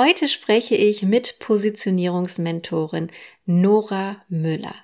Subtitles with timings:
[0.00, 3.08] Heute spreche ich mit Positionierungsmentorin
[3.46, 4.76] Nora Müller.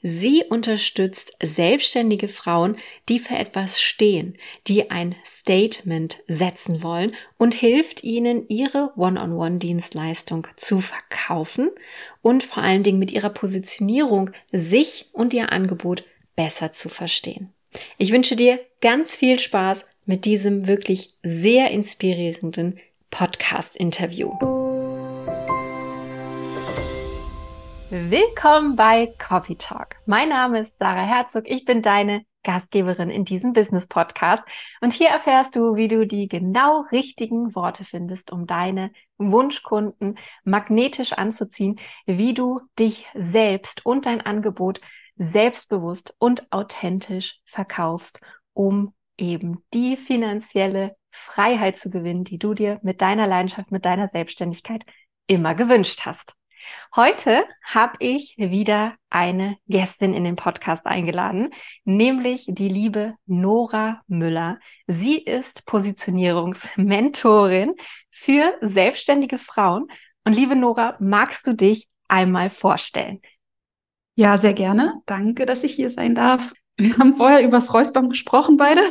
[0.00, 4.32] Sie unterstützt selbstständige Frauen, die für etwas stehen,
[4.68, 11.68] die ein Statement setzen wollen und hilft ihnen, ihre One-on-One-Dienstleistung zu verkaufen
[12.22, 17.52] und vor allen Dingen mit ihrer Positionierung sich und ihr Angebot besser zu verstehen.
[17.98, 22.80] Ich wünsche dir ganz viel Spaß mit diesem wirklich sehr inspirierenden
[23.12, 24.30] Podcast-Interview.
[27.90, 29.96] Willkommen bei Copy Talk.
[30.06, 31.44] Mein Name ist Sarah Herzog.
[31.46, 34.42] Ich bin deine Gastgeberin in diesem Business Podcast.
[34.80, 41.12] Und hier erfährst du, wie du die genau richtigen Worte findest, um deine Wunschkunden magnetisch
[41.12, 44.80] anzuziehen, wie du dich selbst und dein Angebot
[45.16, 48.20] selbstbewusst und authentisch verkaufst,
[48.54, 54.08] um eben die finanzielle Freiheit zu gewinnen, die du dir mit deiner Leidenschaft, mit deiner
[54.08, 54.84] Selbstständigkeit
[55.26, 56.34] immer gewünscht hast.
[56.94, 61.52] Heute habe ich wieder eine Gästin in den Podcast eingeladen,
[61.84, 64.60] nämlich die liebe Nora Müller.
[64.86, 67.74] Sie ist Positionierungsmentorin
[68.10, 69.88] für selbstständige Frauen.
[70.24, 73.20] Und liebe Nora, magst du dich einmal vorstellen?
[74.14, 75.00] Ja, sehr gerne.
[75.06, 76.52] Danke, dass ich hier sein darf.
[76.76, 78.82] Wir haben vorher übers Räuspern gesprochen, beide.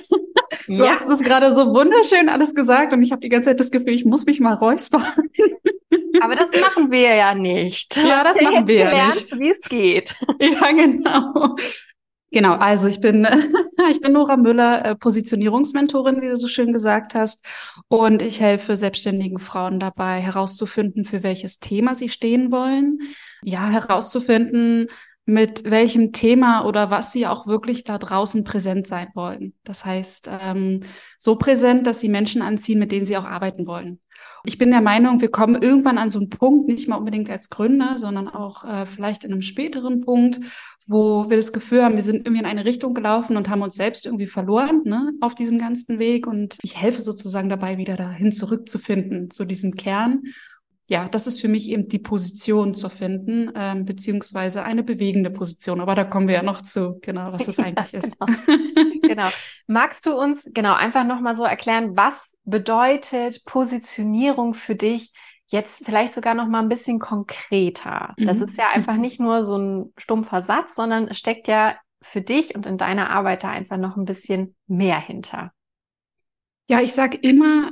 [0.67, 0.95] Du ja.
[0.95, 3.94] hast das gerade so wunderschön alles gesagt und ich habe die ganze Zeit das Gefühl,
[3.94, 5.04] ich muss mich mal räuspern.
[6.22, 7.95] Aber das machen wir ja nicht.
[7.98, 9.38] Ja, das machen wir ja nicht.
[9.39, 10.16] Wie es geht.
[10.39, 11.56] Ja, genau.
[12.34, 13.28] Genau, also ich bin,
[13.92, 17.45] ich bin Nora Müller, äh, Positionierungsmentorin, wie du so schön gesagt hast.
[17.89, 23.00] Und ich helfe selbstständigen Frauen dabei, herauszufinden, für welches Thema sie stehen wollen.
[23.44, 24.88] Ja, herauszufinden,
[25.25, 29.53] mit welchem Thema oder was sie auch wirklich da draußen präsent sein wollen.
[29.64, 30.81] Das heißt, ähm,
[31.19, 33.99] so präsent, dass sie Menschen anziehen, mit denen sie auch arbeiten wollen.
[34.44, 37.49] Ich bin der Meinung, wir kommen irgendwann an so einen Punkt, nicht mal unbedingt als
[37.49, 40.39] Gründer, sondern auch äh, vielleicht in einem späteren Punkt,
[40.88, 43.76] wo wir das Gefühl haben, wir sind irgendwie in eine Richtung gelaufen und haben uns
[43.76, 46.26] selbst irgendwie verloren ne, auf diesem ganzen Weg.
[46.26, 50.23] Und ich helfe sozusagen dabei, wieder dahin zurückzufinden, zu diesem Kern
[50.92, 55.80] ja, das ist für mich eben die Position zu finden, ähm, beziehungsweise eine bewegende Position.
[55.80, 58.20] Aber da kommen wir ja noch zu, genau, was das eigentlich ist.
[58.20, 59.00] genau.
[59.02, 59.28] genau.
[59.68, 65.14] Magst du uns genau einfach nochmal so erklären, was bedeutet Positionierung für dich?
[65.46, 68.14] Jetzt vielleicht sogar noch mal ein bisschen konkreter.
[68.18, 68.44] Das mhm.
[68.44, 72.54] ist ja einfach nicht nur so ein stumpfer Satz, sondern es steckt ja für dich
[72.54, 75.54] und in deiner Arbeit da einfach noch ein bisschen mehr hinter.
[76.70, 77.72] Ja, ich sage immer,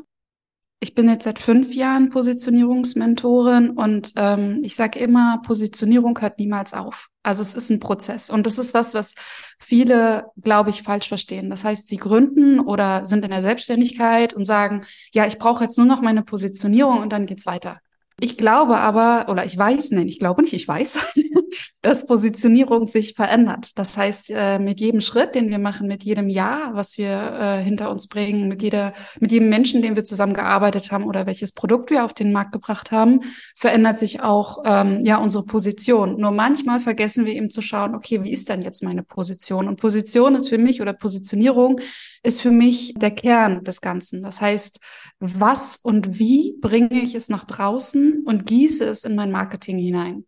[0.81, 6.73] ich bin jetzt seit fünf Jahren Positionierungsmentorin und ähm, ich sage immer, Positionierung hört niemals
[6.73, 7.09] auf.
[7.21, 9.15] Also es ist ein Prozess und das ist was, was
[9.59, 11.49] viele, glaube ich, falsch verstehen.
[11.49, 14.81] Das heißt, sie gründen oder sind in der Selbstständigkeit und sagen,
[15.11, 17.79] ja, ich brauche jetzt nur noch meine Positionierung und dann geht's weiter.
[18.21, 20.97] Ich glaube aber, oder ich weiß, nein, ich glaube nicht, ich weiß,
[21.81, 23.71] dass Positionierung sich verändert.
[23.75, 27.63] Das heißt, äh, mit jedem Schritt, den wir machen, mit jedem Jahr, was wir äh,
[27.63, 31.89] hinter uns bringen, mit jeder, mit jedem Menschen, den wir zusammengearbeitet haben oder welches Produkt
[31.89, 33.21] wir auf den Markt gebracht haben,
[33.55, 36.19] verändert sich auch ähm, ja unsere Position.
[36.19, 39.67] Nur manchmal vergessen wir eben zu schauen, okay, wie ist denn jetzt meine Position?
[39.67, 41.79] Und Position ist für mich oder Positionierung
[42.23, 44.21] ist für mich der Kern des Ganzen.
[44.21, 44.79] Das heißt,
[45.19, 50.25] was und wie bringe ich es nach draußen und gieße es in mein Marketing hinein?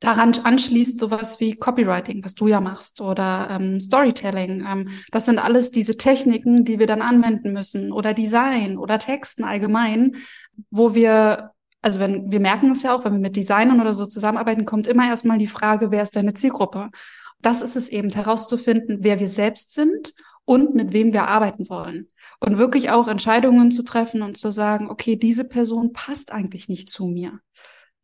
[0.00, 4.64] Daran anschließt sowas wie Copywriting, was du ja machst, oder ähm, Storytelling.
[4.66, 9.44] Ähm, das sind alles diese Techniken, die wir dann anwenden müssen, oder Design oder Texten
[9.44, 10.16] allgemein,
[10.70, 11.50] wo wir
[11.84, 14.86] also wenn wir merken es ja auch, wenn wir mit Designern oder so zusammenarbeiten, kommt
[14.86, 16.88] immer erstmal die Frage, wer ist deine Zielgruppe?
[17.42, 20.14] Das ist es eben herauszufinden, wer wir selbst sind
[20.46, 22.08] und mit wem wir arbeiten wollen.
[22.40, 26.88] Und wirklich auch Entscheidungen zu treffen und zu sagen, okay, diese Person passt eigentlich nicht
[26.88, 27.40] zu mir.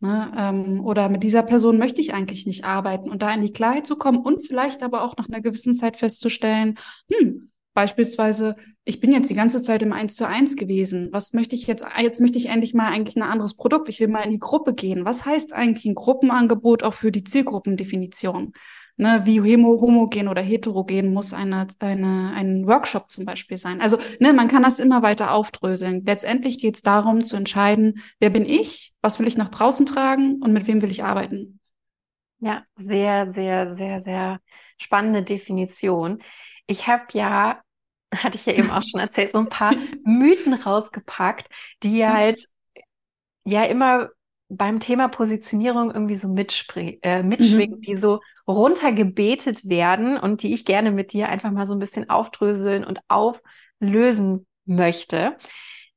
[0.03, 3.53] Ne, ähm, oder mit dieser Person möchte ich eigentlich nicht arbeiten und da in die
[3.53, 6.79] Klarheit zu kommen und vielleicht aber auch nach einer gewissen Zeit festzustellen,
[7.11, 11.11] hm, beispielsweise, ich bin jetzt die ganze Zeit im Eins zu eins gewesen.
[11.13, 11.85] Was möchte ich jetzt?
[12.01, 13.89] Jetzt möchte ich endlich mal eigentlich ein anderes Produkt.
[13.91, 15.05] Ich will mal in die Gruppe gehen.
[15.05, 18.53] Was heißt eigentlich ein Gruppenangebot auch für die Zielgruppendefinition?
[19.01, 23.81] Ne, wie homogen oder heterogen muss eine, eine, ein Workshop zum Beispiel sein.
[23.81, 26.05] Also ne, man kann das immer weiter aufdröseln.
[26.05, 30.41] Letztendlich geht es darum zu entscheiden, wer bin ich, was will ich nach draußen tragen
[30.43, 31.61] und mit wem will ich arbeiten.
[32.39, 34.41] Ja, sehr, sehr, sehr, sehr
[34.79, 36.23] spannende Definition.
[36.67, 37.61] Ich habe ja,
[38.15, 39.75] hatte ich ja eben auch schon erzählt, so ein paar
[40.05, 41.49] Mythen rausgepackt,
[41.83, 42.47] die halt
[43.45, 44.11] ja immer
[44.51, 47.83] beim Thema Positionierung irgendwie so äh, mitschwingen, mhm.
[47.83, 52.11] die so runtergebetet werden und die ich gerne mit dir einfach mal so ein bisschen
[52.11, 55.37] aufdröseln und auflösen möchte.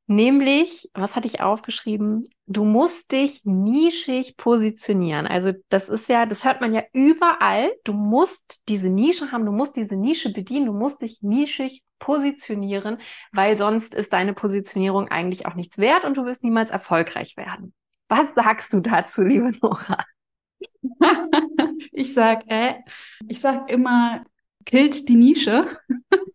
[0.08, 2.28] Nämlich, was hatte ich aufgeschrieben?
[2.46, 5.28] du musst dich nischig positionieren.
[5.28, 7.74] Also das ist ja, das hört man ja überall.
[7.84, 13.00] Du musst diese Nische haben, du musst diese Nische bedienen, du musst dich nischig positionieren,
[13.32, 17.74] weil sonst ist deine Positionierung eigentlich auch nichts wert und du wirst niemals erfolgreich werden.
[18.14, 19.98] Was sagst du dazu, liebe Nora?
[21.92, 22.76] ich sag, äh,
[23.28, 24.24] ich sag immer,
[24.66, 25.66] killt die Nische.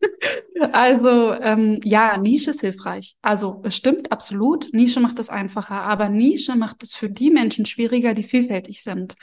[0.73, 3.17] also ähm, ja, Nische ist hilfreich.
[3.23, 7.65] Also es stimmt absolut, Nische macht es einfacher, aber Nische macht es für die Menschen
[7.65, 9.15] schwieriger, die vielfältig sind.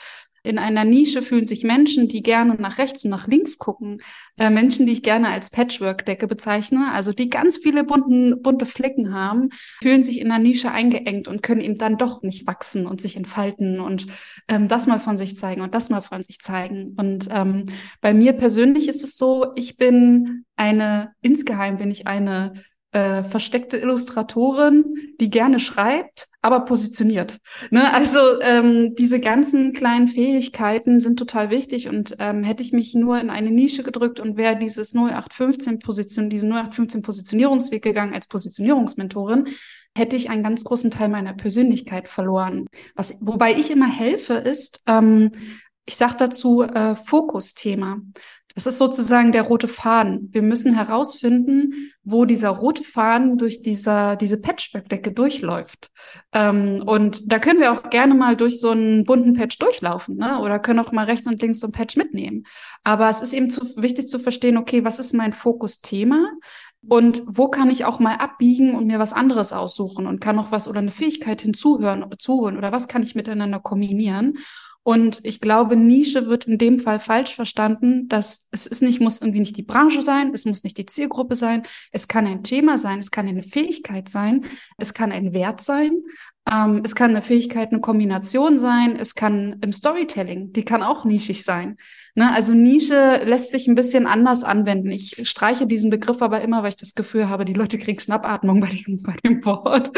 [0.46, 4.02] In einer Nische fühlen sich Menschen, die gerne nach rechts und nach links gucken,
[4.38, 9.14] äh, Menschen, die ich gerne als Patchwork-Decke bezeichne, also die ganz viele bunten, bunte Flecken
[9.14, 9.50] haben,
[9.82, 13.18] fühlen sich in einer Nische eingeengt und können eben dann doch nicht wachsen und sich
[13.18, 14.06] entfalten und
[14.48, 16.96] ähm, das mal von sich zeigen und das mal von sich zeigen.
[16.98, 17.66] Und ähm,
[18.02, 22.54] bei mir persönlich ist es so, ich bin eine, insgeheim bin ich eine
[22.96, 27.40] äh, versteckte Illustratorin, die gerne schreibt, aber positioniert.
[27.70, 27.94] Ne?
[27.94, 33.20] Also ähm, diese ganzen kleinen Fähigkeiten sind total wichtig und ähm, hätte ich mich nur
[33.20, 39.50] in eine Nische gedrückt und wäre dieses 0815 Position, diesen 0815 Positionierungsweg gegangen als Positionierungsmentorin,
[39.98, 42.68] hätte ich einen ganz großen Teil meiner Persönlichkeit verloren.
[42.96, 45.32] Was, wobei ich immer helfe, ist, ähm,
[45.86, 47.98] ich sage dazu äh, Fokusthema.
[48.56, 50.30] Das ist sozusagen der rote Faden.
[50.32, 51.74] Wir müssen herausfinden,
[52.04, 55.92] wo dieser rote Faden durch dieser, diese Patchwork-Decke durchläuft.
[56.32, 60.40] Ähm, und da können wir auch gerne mal durch so einen bunten Patch durchlaufen, ne?
[60.40, 62.46] oder können auch mal rechts und links so ein Patch mitnehmen.
[62.86, 66.32] Aber es ist eben zu, wichtig zu verstehen, okay, was ist mein Fokusthema?
[66.88, 70.52] Und wo kann ich auch mal abbiegen und mir was anderes aussuchen und kann noch
[70.52, 74.38] was oder eine Fähigkeit hinzuhören, zuholen oder was kann ich miteinander kombinieren?
[74.88, 79.20] Und ich glaube, Nische wird in dem Fall falsch verstanden, dass es ist nicht, muss
[79.20, 82.78] irgendwie nicht die Branche sein, es muss nicht die Zielgruppe sein, es kann ein Thema
[82.78, 84.46] sein, es kann eine Fähigkeit sein,
[84.78, 86.04] es kann ein Wert sein,
[86.48, 91.04] ähm, es kann eine Fähigkeit, eine Kombination sein, es kann im Storytelling, die kann auch
[91.04, 91.78] nischig sein.
[92.16, 92.34] Ne?
[92.34, 94.90] Also Nische lässt sich ein bisschen anders anwenden.
[94.90, 98.62] Ich streiche diesen Begriff aber immer, weil ich das Gefühl habe, die Leute kriegen Schnappatmung
[98.62, 99.92] bei dem, bei dem Wort.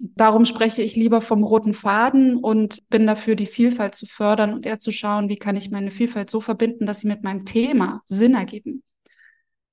[0.00, 4.66] Darum spreche ich lieber vom roten Faden und bin dafür, die Vielfalt zu fördern und
[4.66, 8.02] eher zu schauen, wie kann ich meine Vielfalt so verbinden, dass sie mit meinem Thema
[8.06, 8.82] Sinn ergeben.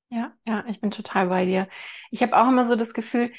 [0.09, 1.67] Ja, ja, ich bin total bei dir.
[2.11, 3.31] Ich habe auch immer so das Gefühl,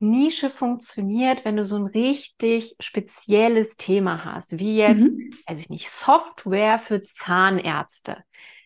[0.00, 5.30] Nische funktioniert, wenn du so ein richtig spezielles Thema hast, wie jetzt, mhm.
[5.46, 8.18] weiß ich nicht, Software für Zahnärzte.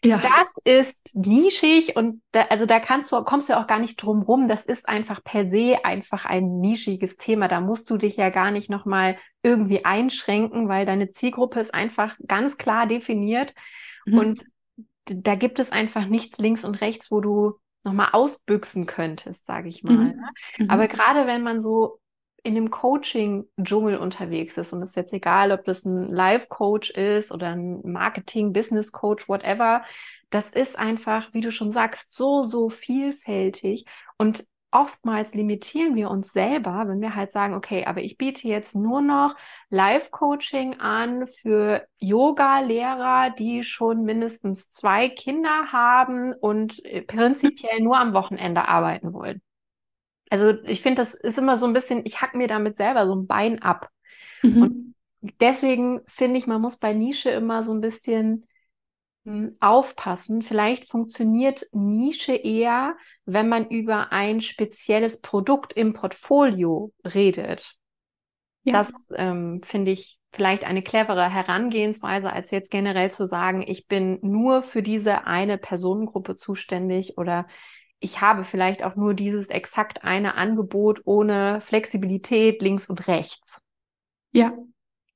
[0.05, 0.19] Ja.
[0.19, 4.23] Das ist nischig und da, also da kannst du, kommst du auch gar nicht drum
[4.23, 4.49] rum.
[4.49, 7.47] Das ist einfach per se einfach ein nischiges Thema.
[7.47, 12.17] Da musst du dich ja gar nicht nochmal irgendwie einschränken, weil deine Zielgruppe ist einfach
[12.27, 13.55] ganz klar definiert.
[14.05, 14.19] Mhm.
[14.19, 14.45] Und
[15.05, 19.83] da gibt es einfach nichts links und rechts, wo du nochmal ausbüchsen könntest, sage ich
[19.83, 19.93] mal.
[19.93, 20.05] Mhm.
[20.05, 20.29] Ne?
[20.59, 20.71] Mhm.
[20.71, 22.01] Aber gerade wenn man so
[22.45, 27.31] in dem Coaching-Dschungel unterwegs ist und es ist jetzt egal, ob das ein Life-Coach ist
[27.31, 29.85] oder ein Marketing-Business-Coach, whatever,
[30.31, 33.85] das ist einfach, wie du schon sagst, so, so vielfältig
[34.17, 38.75] und oftmals limitieren wir uns selber, wenn wir halt sagen, okay, aber ich biete jetzt
[38.75, 39.37] nur noch
[39.71, 48.15] Live-Coaching an für Yoga-Lehrer, die schon mindestens zwei Kinder haben und äh, prinzipiell nur am
[48.15, 49.43] Wochenende arbeiten wollen.
[50.31, 53.15] Also ich finde, das ist immer so ein bisschen, ich hack mir damit selber so
[53.15, 53.91] ein Bein ab.
[54.43, 54.63] Mhm.
[54.63, 54.95] Und
[55.41, 58.47] deswegen finde ich, man muss bei Nische immer so ein bisschen
[59.61, 60.43] aufpassen.
[60.43, 67.77] Vielleicht funktioniert Nische eher, wenn man über ein spezielles Produkt im Portfolio redet.
[68.65, 68.73] Ja.
[68.73, 74.19] Das ähm, finde ich vielleicht eine clevere Herangehensweise, als jetzt generell zu sagen, ich bin
[74.23, 77.47] nur für diese eine Personengruppe zuständig oder
[78.01, 83.61] ich habe vielleicht auch nur dieses exakt eine Angebot ohne Flexibilität links und rechts.
[84.33, 84.53] Ja,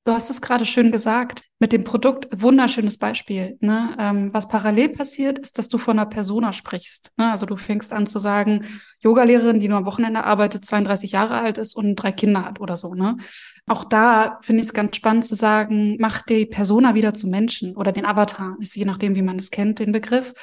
[0.07, 1.43] du hast es gerade schön gesagt.
[1.59, 3.57] Mit dem Produkt, wunderschönes Beispiel.
[3.59, 3.95] Ne?
[3.99, 7.13] Ähm, was parallel passiert, ist, dass du von einer Persona sprichst.
[7.17, 7.31] Ne?
[7.31, 8.65] Also du fängst an zu sagen,
[9.01, 12.75] Yogalehrerin, die nur am Wochenende arbeitet, 32 Jahre alt ist und drei Kinder hat oder
[12.75, 12.93] so.
[12.93, 13.17] Ne?
[13.65, 17.75] Auch da finde ich es ganz spannend zu sagen, mach die Persona wieder zu Menschen
[17.75, 20.33] oder den Avatar, ist je nachdem, wie man es kennt, den Begriff.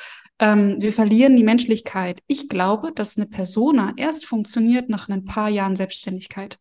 [0.41, 2.21] Ähm, wir verlieren die Menschlichkeit.
[2.27, 6.59] Ich glaube, dass eine Persona erst funktioniert nach ein paar Jahren Selbstständigkeit.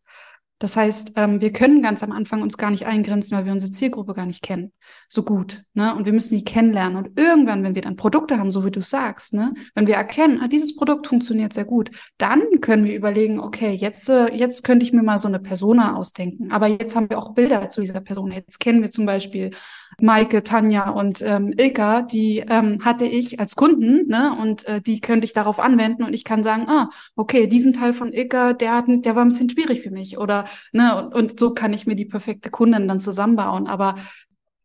[0.64, 3.70] Das heißt, ähm, wir können ganz am Anfang uns gar nicht eingrenzen, weil wir unsere
[3.70, 4.72] Zielgruppe gar nicht kennen.
[5.08, 5.62] So gut.
[5.74, 5.94] Ne?
[5.94, 6.96] Und wir müssen die kennenlernen.
[6.96, 9.52] Und irgendwann, wenn wir dann Produkte haben, so wie du sagst, ne?
[9.74, 14.08] wenn wir erkennen, ah, dieses Produkt funktioniert sehr gut, dann können wir überlegen, okay, jetzt,
[14.08, 16.50] äh, jetzt könnte ich mir mal so eine Persona ausdenken.
[16.50, 18.32] Aber jetzt haben wir auch Bilder zu dieser Person.
[18.32, 19.50] Jetzt kennen wir zum Beispiel
[20.00, 24.36] Maike, Tanja und ähm, Ilka, die ähm, hatte ich als Kunden, ne?
[24.40, 27.92] Und äh, die könnte ich darauf anwenden und ich kann sagen, ah, okay, diesen Teil
[27.92, 30.18] von Ilka, der, hat, der war ein bisschen schwierig für mich.
[30.18, 33.66] Oder ne, und, und so kann ich mir die perfekte Kundin dann zusammenbauen.
[33.66, 33.96] Aber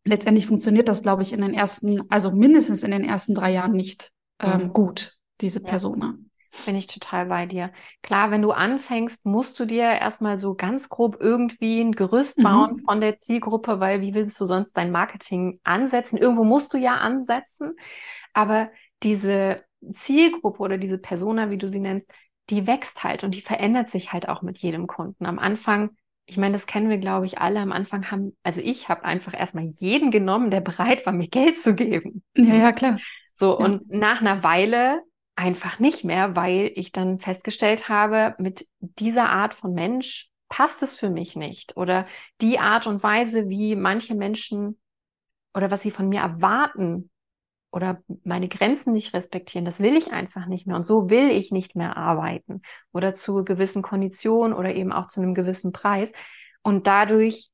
[0.04, 3.72] letztendlich funktioniert das, glaube ich, in den ersten, also mindestens in den ersten drei Jahren
[3.72, 4.10] nicht
[4.40, 4.72] ähm, mhm.
[4.72, 6.14] gut, diese Persona.
[6.66, 7.72] Bin ich total bei dir.
[8.02, 12.42] Klar, wenn du anfängst, musst du dir erstmal so ganz grob irgendwie ein Gerüst mhm.
[12.42, 16.16] bauen von der Zielgruppe, weil wie willst du sonst dein Marketing ansetzen?
[16.16, 17.76] Irgendwo musst du ja ansetzen.
[18.34, 18.70] Aber
[19.02, 19.64] diese
[19.94, 22.06] Zielgruppe oder diese Persona, wie du sie nennst,
[22.50, 25.26] die wächst halt und die verändert sich halt auch mit jedem Kunden.
[25.26, 25.90] Am Anfang,
[26.26, 27.60] ich meine, das kennen wir, glaube ich, alle.
[27.60, 31.60] Am Anfang haben, also ich habe einfach erstmal jeden genommen, der bereit war, mir Geld
[31.60, 32.22] zu geben.
[32.36, 32.98] Ja, ja, klar.
[33.34, 33.64] So, ja.
[33.64, 35.02] und nach einer Weile
[35.40, 40.94] einfach nicht mehr, weil ich dann festgestellt habe, mit dieser Art von Mensch passt es
[40.94, 41.76] für mich nicht.
[41.78, 42.06] Oder
[42.42, 44.78] die Art und Weise, wie manche Menschen
[45.54, 47.10] oder was sie von mir erwarten
[47.72, 50.76] oder meine Grenzen nicht respektieren, das will ich einfach nicht mehr.
[50.76, 52.60] Und so will ich nicht mehr arbeiten
[52.92, 56.12] oder zu gewissen Konditionen oder eben auch zu einem gewissen Preis.
[56.62, 57.48] Und dadurch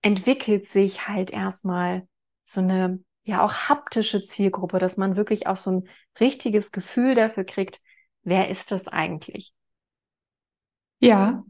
[0.00, 2.08] entwickelt sich halt erstmal
[2.46, 5.88] so eine ja auch haptische Zielgruppe, dass man wirklich auch so ein
[6.20, 7.80] richtiges Gefühl dafür kriegt,
[8.22, 9.52] wer ist das eigentlich?
[11.00, 11.44] Ja,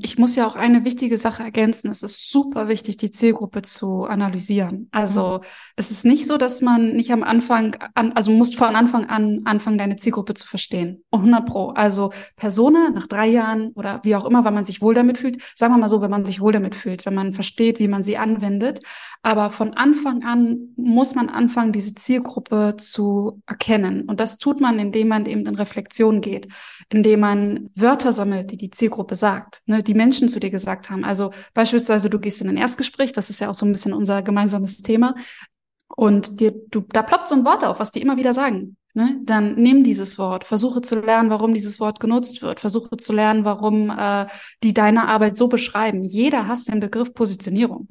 [0.00, 1.90] ich muss ja auch eine wichtige Sache ergänzen.
[1.90, 4.88] Es ist super wichtig, die Zielgruppe zu analysieren.
[4.92, 5.46] Also mhm.
[5.76, 9.42] es ist nicht so, dass man nicht am Anfang, an, also musst von Anfang an
[9.44, 11.02] anfangen, deine Zielgruppe zu verstehen.
[11.10, 11.70] 100 Pro.
[11.70, 15.42] Also Persona nach drei Jahren oder wie auch immer, wenn man sich wohl damit fühlt.
[15.56, 18.04] Sagen wir mal so, wenn man sich wohl damit fühlt, wenn man versteht, wie man
[18.04, 18.80] sie anwendet.
[19.22, 24.02] Aber von Anfang an muss man anfangen, diese Zielgruppe zu erkennen.
[24.02, 26.46] Und das tut man, indem man eben in Reflexion geht,
[26.88, 29.62] indem man Wörter sammelt, die die Zielgruppe sagt.
[29.66, 29.82] Ne?
[29.88, 31.04] Die Menschen zu dir gesagt haben.
[31.04, 34.22] Also beispielsweise, du gehst in ein Erstgespräch, das ist ja auch so ein bisschen unser
[34.22, 35.14] gemeinsames Thema.
[35.96, 38.76] Und dir, du, da ploppt so ein Wort auf, was die immer wieder sagen.
[38.94, 39.20] Ne?
[39.24, 43.44] Dann nimm dieses Wort, versuche zu lernen, warum dieses Wort genutzt wird, versuche zu lernen,
[43.44, 44.26] warum äh,
[44.62, 46.04] die deine Arbeit so beschreiben.
[46.04, 47.88] Jeder hasst den Begriff Positionierung.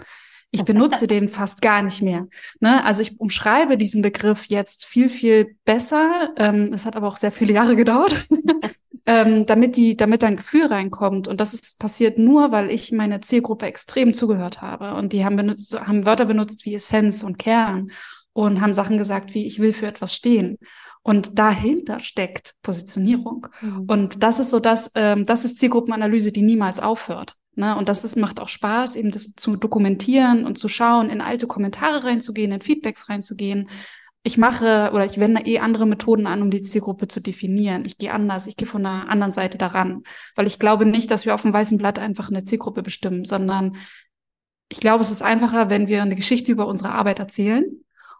[0.52, 2.28] Ich benutze den fast gar nicht mehr.
[2.60, 2.84] Ne?
[2.84, 6.34] Also ich umschreibe diesen Begriff jetzt viel, viel besser.
[6.38, 8.28] Ähm, es hat aber auch sehr viele Jahre gedauert.
[9.08, 11.30] ähm, damit die, damit ein Gefühl reinkommt.
[11.30, 14.94] Und das ist passiert nur, weil ich meiner Zielgruppe extrem zugehört habe.
[14.96, 17.90] Und die haben, benutzt, haben Wörter benutzt wie Essenz und Kern
[18.34, 20.58] und haben Sachen gesagt wie ich will für etwas stehen.
[21.04, 23.48] Und dahinter steckt Positionierung.
[23.62, 23.86] Mhm.
[23.88, 27.36] Und das ist so das, ähm, das ist Zielgruppenanalyse, die niemals aufhört.
[27.56, 27.78] Ne?
[27.78, 31.48] Und das ist, macht auch Spaß, eben das zu dokumentieren und zu schauen, in alte
[31.48, 33.70] Kommentare reinzugehen, in Feedbacks reinzugehen,
[34.28, 37.84] ich mache oder ich wende eh andere Methoden an, um die Zielgruppe zu definieren.
[37.86, 40.04] Ich gehe anders, ich gehe von einer anderen Seite daran,
[40.36, 43.78] weil ich glaube nicht, dass wir auf dem weißen Blatt einfach eine Zielgruppe bestimmen, sondern
[44.70, 47.64] ich glaube, es ist einfacher, wenn wir eine Geschichte über unsere Arbeit erzählen.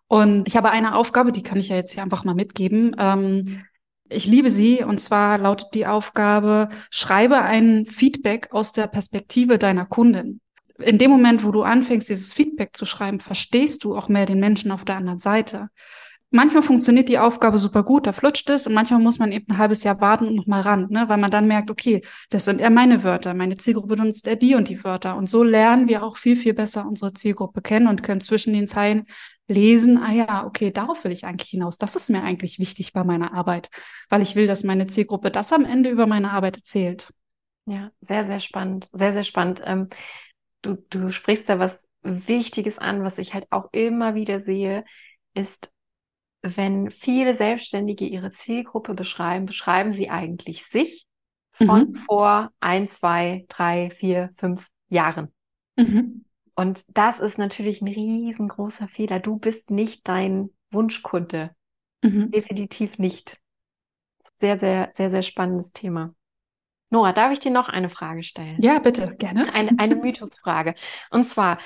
[0.08, 2.96] Und ich habe eine Aufgabe, die kann ich ja jetzt hier einfach mal mitgeben.
[2.98, 3.64] Ähm,
[4.08, 9.86] ich liebe sie und zwar lautet die Aufgabe, schreibe ein Feedback aus der Perspektive deiner
[9.86, 10.40] Kundin
[10.80, 14.40] in dem Moment, wo du anfängst, dieses Feedback zu schreiben, verstehst du auch mehr den
[14.40, 15.70] Menschen auf der anderen Seite.
[16.30, 19.58] Manchmal funktioniert die Aufgabe super gut, da flutscht es und manchmal muss man eben ein
[19.58, 21.08] halbes Jahr warten und nochmal ran, ne?
[21.08, 24.56] weil man dann merkt, okay, das sind eher meine Wörter, meine Zielgruppe benutzt eher die
[24.56, 25.16] und die Wörter.
[25.16, 28.68] Und so lernen wir auch viel, viel besser unsere Zielgruppe kennen und können zwischen den
[28.68, 29.06] Zeilen
[29.48, 31.78] lesen, ah ja, okay, darauf will ich eigentlich hinaus.
[31.78, 33.70] Das ist mir eigentlich wichtig bei meiner Arbeit,
[34.10, 37.10] weil ich will, dass meine Zielgruppe das am Ende über meine Arbeit erzählt.
[37.66, 39.62] Ja, sehr, sehr spannend, sehr, sehr spannend.
[39.66, 39.88] Ähm,
[40.68, 44.86] du, du sprichst da was Wichtiges an, was ich halt auch immer wieder sehe,
[45.34, 45.72] ist,
[46.42, 51.08] wenn viele Selbstständige ihre Zielgruppe beschreiben, beschreiben sie eigentlich sich
[51.52, 51.96] von mhm.
[51.96, 55.34] vor ein, zwei, drei, vier, fünf Jahren.
[55.76, 56.26] Mhm.
[56.56, 59.20] Und das ist natürlich ein riesengroßer Fehler.
[59.20, 61.52] Du bist nicht dein Wunschkunde.
[62.04, 62.32] Mhm.
[62.32, 63.40] Definitiv nicht.
[64.40, 66.14] Sehr, sehr, sehr, sehr spannendes Thema.
[66.90, 68.62] Nora, darf ich dir noch eine Frage stellen?
[68.62, 69.54] Ja, bitte, gerne.
[69.54, 70.76] Eine, eine Mythosfrage.
[71.10, 71.58] Und zwar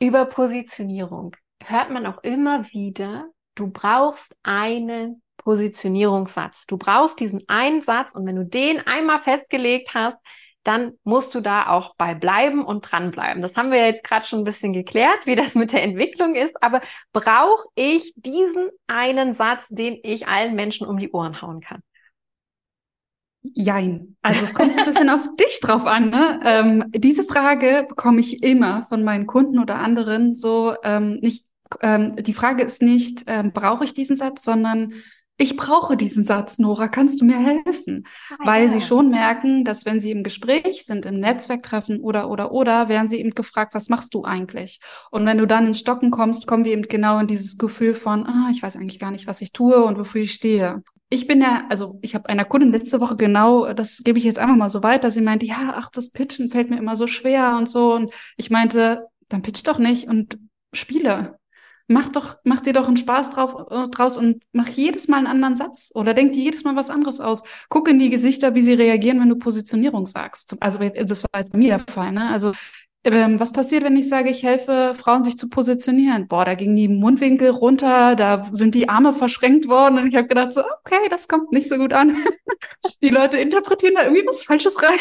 [0.00, 6.66] über Positionierung hört man auch immer wieder, du brauchst einen Positionierungssatz.
[6.66, 10.18] Du brauchst diesen einen Satz und wenn du den einmal festgelegt hast,
[10.64, 13.40] dann musst du da auch bei bleiben und dranbleiben.
[13.40, 16.60] Das haben wir jetzt gerade schon ein bisschen geklärt, wie das mit der Entwicklung ist.
[16.60, 16.80] Aber
[17.12, 21.82] brauche ich diesen einen Satz, den ich allen Menschen um die Ohren hauen kann?
[23.54, 24.16] Jein.
[24.22, 26.10] Also es kommt so ein bisschen auf dich drauf an.
[26.10, 26.40] Ne?
[26.44, 30.34] Ähm, diese Frage bekomme ich immer von meinen Kunden oder anderen.
[30.34, 31.46] So ähm, nicht.
[31.80, 34.92] Ähm, die Frage ist nicht, ähm, brauche ich diesen Satz, sondern
[35.38, 38.06] ich brauche diesen Satz, Nora, kannst du mir helfen?
[38.30, 38.68] Ah, Weil ja.
[38.70, 43.08] sie schon merken, dass wenn sie im Gespräch sind, im Netzwerktreffen oder, oder, oder, werden
[43.08, 44.80] sie eben gefragt, was machst du eigentlich?
[45.10, 48.24] Und wenn du dann ins Stocken kommst, kommen wir eben genau in dieses Gefühl von,
[48.26, 50.82] ah, ich weiß eigentlich gar nicht, was ich tue und wofür ich stehe.
[51.08, 54.38] Ich bin ja, also ich habe einer Kundin letzte Woche genau, das gebe ich jetzt
[54.38, 55.10] einfach mal so weiter.
[55.10, 57.94] Sie meinte, ja, ach, das Pitchen fällt mir immer so schwer und so.
[57.94, 60.38] Und ich meinte, dann pitch doch nicht und
[60.72, 61.38] spiele.
[61.88, 65.28] Mach doch, mach dir doch einen Spaß drauf, äh, draus und mach jedes Mal einen
[65.28, 67.44] anderen Satz oder denk dir jedes Mal was anderes aus.
[67.68, 70.56] Guck in die Gesichter, wie sie reagieren, wenn du Positionierung sagst.
[70.60, 72.10] Also das war jetzt bei mir der Fall.
[72.10, 72.28] Ne?
[72.28, 72.52] Also
[73.14, 76.26] ähm, was passiert, wenn ich sage, ich helfe Frauen, sich zu positionieren?
[76.26, 80.28] Boah, da gingen die Mundwinkel runter, da sind die Arme verschränkt worden und ich habe
[80.28, 82.16] gedacht, so, okay, das kommt nicht so gut an.
[83.02, 84.98] die Leute interpretieren da irgendwie was Falsches rein.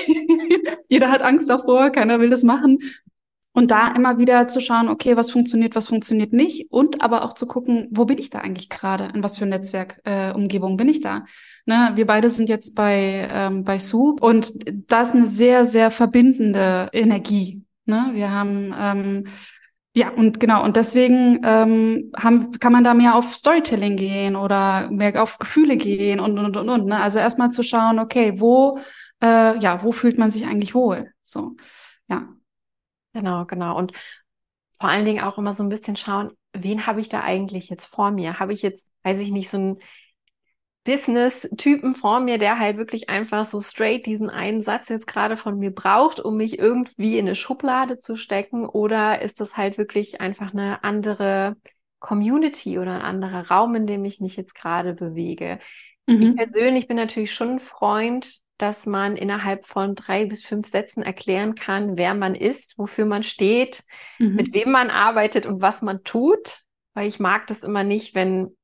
[0.88, 2.79] Jeder hat Angst davor, keiner will das machen.
[3.53, 7.33] Und da immer wieder zu schauen, okay, was funktioniert, was funktioniert nicht und aber auch
[7.33, 11.00] zu gucken, wo bin ich da eigentlich gerade, in was für Netzwerkumgebung äh, bin ich
[11.00, 11.24] da.
[11.65, 14.51] Ne, wir beide sind jetzt bei, ähm, bei Soup und
[14.89, 18.10] da ist eine sehr, sehr verbindende Energie Ne?
[18.13, 19.24] Wir haben ähm,
[19.94, 24.92] ja, und genau, und deswegen ähm, haben, kann man da mehr auf Storytelling gehen oder
[24.92, 26.86] mehr auf Gefühle gehen und und und und.
[26.88, 27.00] Ne?
[27.01, 28.77] Also erstmal zu schauen, okay, wo,
[29.24, 31.12] äh, ja, wo fühlt man sich eigentlich wohl?
[31.24, 31.56] So,
[32.10, 32.27] ja.
[33.13, 33.77] Genau, genau.
[33.77, 33.94] Und
[34.80, 37.86] vor allen Dingen auch immer so ein bisschen schauen, wen habe ich da eigentlich jetzt
[37.86, 38.39] vor mir?
[38.39, 39.77] Habe ich jetzt, weiß ich nicht, so ein
[40.86, 45.58] Business-Typen vor mir, der halt wirklich einfach so straight diesen einen Satz jetzt gerade von
[45.58, 48.68] mir braucht, um mich irgendwie in eine Schublade zu stecken?
[48.68, 51.58] Oder ist das halt wirklich einfach eine andere
[52.00, 55.60] Community oder ein anderer Raum, in dem ich mich jetzt gerade bewege?
[56.06, 56.22] Mhm.
[56.22, 61.01] Ich persönlich bin natürlich schon ein Freund, dass man innerhalb von drei bis fünf Sätzen
[61.01, 63.84] erklären kann, wer man ist, wofür man steht,
[64.20, 64.36] mhm.
[64.36, 66.60] mit wem man arbeitet und was man tut.
[66.94, 68.56] Weil ich mag das immer nicht, wenn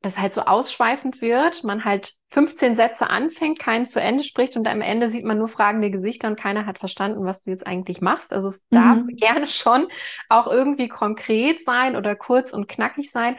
[0.00, 4.68] das halt so ausschweifend wird, man halt 15 Sätze anfängt, keinen zu Ende spricht und
[4.68, 8.00] am Ende sieht man nur fragende Gesichter und keiner hat verstanden, was du jetzt eigentlich
[8.00, 8.32] machst.
[8.32, 8.76] Also es mhm.
[8.76, 9.88] darf gerne schon
[10.28, 13.36] auch irgendwie konkret sein oder kurz und knackig sein,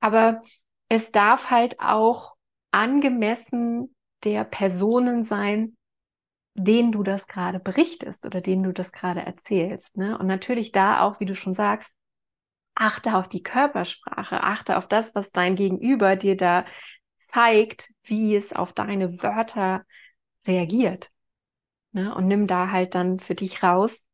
[0.00, 0.42] aber
[0.88, 2.34] es darf halt auch
[2.70, 3.94] angemessen
[4.24, 5.76] der Personen sein,
[6.54, 9.96] denen du das gerade berichtest oder denen du das gerade erzählst.
[9.96, 10.18] Ne?
[10.18, 11.96] Und natürlich da auch, wie du schon sagst,
[12.74, 16.64] achte auf die Körpersprache, achte auf das, was dein Gegenüber dir da
[17.18, 19.84] zeigt, wie es auf deine Wörter
[20.46, 21.10] reagiert.
[21.92, 22.14] Ne?
[22.14, 24.04] Und nimm da halt dann für dich raus,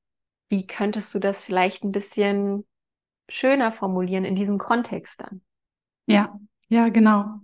[0.48, 2.66] wie könntest du das vielleicht ein bisschen
[3.28, 5.42] schöner formulieren in diesem Kontext dann.
[6.06, 7.40] Ja, ja, genau.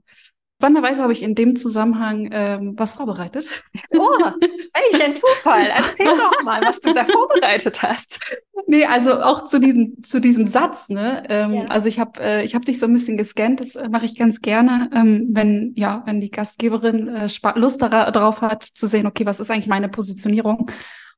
[0.59, 3.63] Spannenderweise habe ich in dem Zusammenhang ähm, was vorbereitet.
[3.93, 5.67] Oh, welch ein Zufall.
[5.67, 8.37] Erzähl doch mal, was du da vorbereitet hast.
[8.67, 11.23] Nee, also auch zu diesem, zu diesem Satz, ne?
[11.29, 11.65] Ähm, ja.
[11.67, 14.17] Also ich habe äh, ich hab dich so ein bisschen gescannt, das äh, mache ich
[14.17, 19.27] ganz gerne, ähm, wenn, ja, wenn die Gastgeberin äh, Lust darauf hat, zu sehen, okay,
[19.27, 20.71] was ist eigentlich meine Positionierung?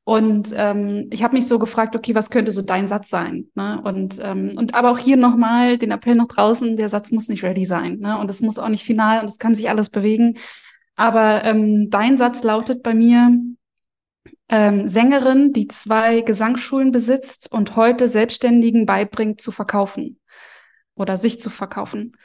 [0.09, 3.45] Und ähm, ich habe mich so gefragt, okay, was könnte so dein Satz sein?
[3.53, 3.79] Ne?
[3.79, 7.43] Und, ähm, und aber auch hier nochmal den Appell nach draußen, der Satz muss nicht
[7.43, 7.99] ready sein.
[7.99, 8.17] Ne?
[8.17, 10.39] Und es muss auch nicht final und es kann sich alles bewegen.
[10.95, 13.39] Aber ähm, dein Satz lautet bei mir,
[14.49, 20.19] ähm, Sängerin, die zwei Gesangsschulen besitzt und heute Selbstständigen beibringt zu verkaufen
[20.95, 22.17] oder sich zu verkaufen.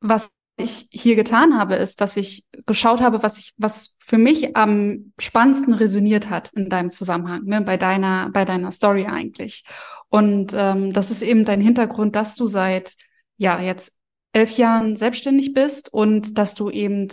[0.00, 4.56] Was ich hier getan habe, ist, dass ich geschaut habe, was ich, was für mich
[4.56, 9.64] am spannendsten resoniert hat in deinem Zusammenhang, ne, bei deiner, bei deiner Story eigentlich.
[10.08, 12.94] Und ähm, das ist eben dein Hintergrund, dass du seit
[13.36, 13.98] ja jetzt
[14.32, 17.08] elf Jahren selbstständig bist und dass du eben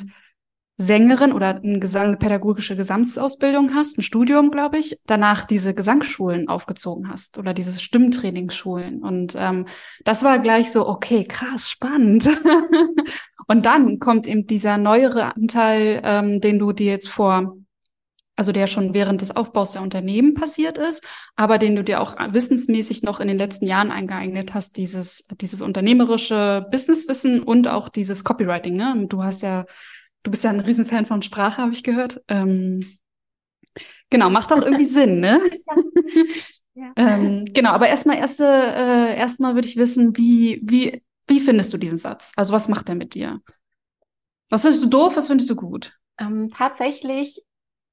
[0.82, 6.48] Sängerin oder eine, Gesang, eine pädagogische Gesamtausbildung hast, ein Studium, glaube ich, danach diese Gesangsschulen
[6.48, 9.02] aufgezogen hast oder diese Stimmtrainingsschulen.
[9.02, 9.65] Und ähm,
[10.04, 12.28] das war gleich so, okay, krass, spannend.
[13.48, 17.58] und dann kommt eben dieser neuere Anteil, ähm, den du dir jetzt vor
[18.41, 21.04] also der schon während des Aufbaus der Unternehmen passiert ist,
[21.36, 25.62] aber den du dir auch wissensmäßig noch in den letzten Jahren eingeeignet hast, dieses, dieses
[25.62, 28.76] unternehmerische Businesswissen und auch dieses Copywriting.
[28.76, 29.06] Ne?
[29.08, 29.65] Du hast ja
[30.23, 32.21] Du bist ja ein Riesenfan von Sprache, habe ich gehört.
[32.27, 32.97] Ähm,
[34.10, 35.41] genau, macht doch irgendwie Sinn, ne?
[36.75, 36.91] Ja.
[36.95, 41.77] ähm, genau, aber erstmal erste, äh, erstmal würde ich wissen, wie, wie, wie findest du
[41.77, 42.31] diesen Satz?
[42.36, 43.41] Also was macht er mit dir?
[44.49, 45.97] Was findest du doof, was findest du gut?
[46.17, 47.43] Ähm, tatsächlich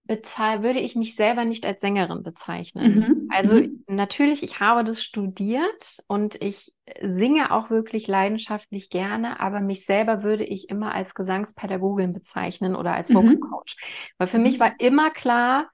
[0.09, 2.95] bezahl würde ich mich selber nicht als Sängerin bezeichnen.
[2.95, 3.29] Mhm.
[3.31, 3.85] Also mhm.
[3.87, 10.23] natürlich, ich habe das studiert und ich singe auch wirklich leidenschaftlich gerne, aber mich selber
[10.23, 13.41] würde ich immer als Gesangspädagogin bezeichnen oder als Vocal mhm.
[13.41, 13.77] Coach.
[14.17, 14.61] Weil für mich mhm.
[14.61, 15.69] war immer klar,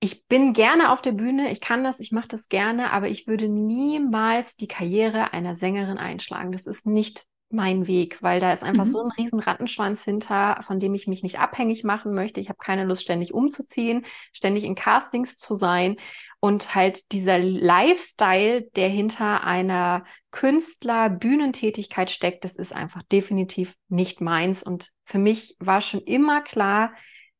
[0.00, 3.26] ich bin gerne auf der Bühne, ich kann das, ich mache das gerne, aber ich
[3.26, 6.52] würde niemals die Karriere einer Sängerin einschlagen.
[6.52, 8.90] Das ist nicht mein Weg, weil da ist einfach Mhm.
[8.90, 12.40] so ein riesen Rattenschwanz hinter, von dem ich mich nicht abhängig machen möchte.
[12.40, 15.96] Ich habe keine Lust, ständig umzuziehen, ständig in Castings zu sein.
[16.40, 24.62] Und halt dieser Lifestyle, der hinter einer Künstler-Bühnentätigkeit steckt, das ist einfach definitiv nicht meins.
[24.62, 26.92] Und für mich war schon immer klar,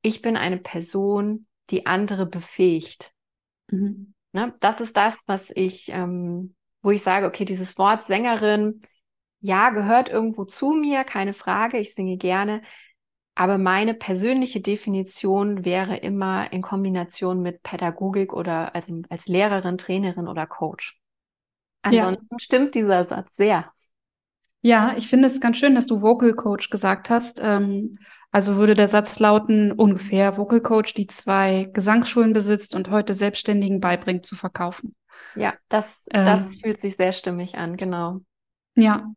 [0.03, 3.13] ich bin eine Person, die andere befähigt.
[3.71, 4.15] Mhm.
[4.33, 4.55] Ne?
[4.61, 8.83] Das ist das, was ich, ähm, wo ich sage, okay, dieses Wort Sängerin,
[9.41, 12.63] ja, gehört irgendwo zu mir, keine Frage, ich singe gerne.
[13.35, 20.27] Aber meine persönliche Definition wäre immer in Kombination mit Pädagogik oder also als Lehrerin, Trainerin
[20.27, 20.99] oder Coach.
[21.83, 22.39] Ansonsten ja.
[22.41, 23.73] stimmt dieser Satz sehr.
[24.61, 27.41] Ja, ich finde es ganz schön, dass du Vocal Coach gesagt hast.
[27.41, 27.93] Ähm,
[28.33, 33.81] also würde der Satz lauten, ungefähr Vocal Coach, die zwei Gesangsschulen besitzt und heute Selbstständigen
[33.81, 34.97] beibringt zu verkaufen.
[35.37, 38.21] Ja, das, ähm, das fühlt sich sehr stimmig an, genau.
[38.75, 39.13] Ja,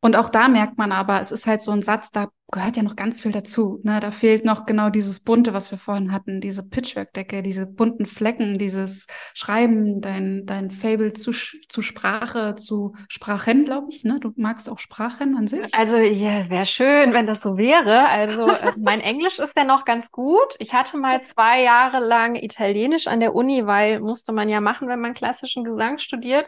[0.00, 2.84] und auch da merkt man aber, es ist halt so ein Satz, da gehört ja
[2.84, 3.80] noch ganz viel dazu.
[3.82, 3.98] Ne?
[3.98, 8.58] Da fehlt noch genau dieses Bunte, was wir vorhin hatten, diese Pitchwork-Decke, diese bunten Flecken,
[8.58, 14.04] dieses Schreiben, dein, dein Fable zu, zu Sprache, zu Sprachen, glaube ich.
[14.04, 14.18] Ne?
[14.20, 15.74] Du magst auch Sprachen an sich.
[15.74, 18.08] Also ja, wäre schön, wenn das so wäre.
[18.08, 20.54] Also äh, mein Englisch ist ja noch ganz gut.
[20.60, 24.86] Ich hatte mal zwei Jahre lang Italienisch an der Uni, weil musste man ja machen,
[24.86, 26.46] wenn man klassischen Gesang studiert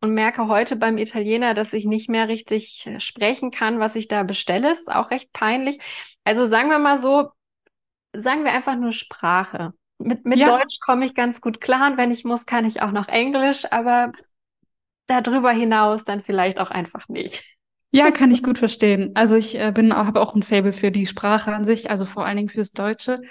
[0.00, 4.22] und merke heute beim Italiener, dass ich nicht mehr richtig sprechen kann, was ich da
[4.22, 4.72] bestelle.
[4.72, 5.78] Ist auch recht peinlich.
[6.24, 7.30] Also sagen wir mal so,
[8.12, 9.72] sagen wir einfach nur Sprache.
[9.98, 10.48] Mit, mit ja.
[10.48, 13.64] Deutsch komme ich ganz gut klar und wenn ich muss, kann ich auch noch Englisch,
[13.70, 14.12] aber
[15.06, 17.44] darüber hinaus dann vielleicht auch einfach nicht.
[17.92, 19.12] Ja, kann ich gut verstehen.
[19.14, 22.26] Also ich äh, bin habe auch ein Fable für die Sprache an sich, also vor
[22.26, 23.22] allen Dingen fürs Deutsche.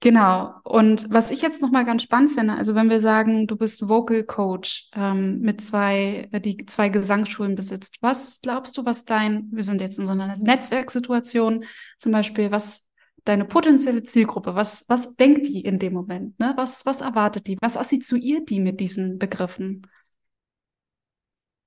[0.00, 0.54] Genau.
[0.64, 4.24] Und was ich jetzt nochmal ganz spannend finde, also wenn wir sagen, du bist Vocal
[4.24, 9.62] Coach ähm, mit zwei, äh, die zwei Gesangsschulen besitzt, was glaubst du, was dein, wir
[9.62, 11.64] sind jetzt in so einer Netzwerksituation,
[11.98, 12.88] zum Beispiel, was
[13.24, 16.40] deine potenzielle Zielgruppe, was, was denkt die in dem Moment?
[16.40, 16.54] Ne?
[16.56, 17.58] Was, was erwartet die?
[17.60, 19.86] Was assoziiert die mit diesen Begriffen?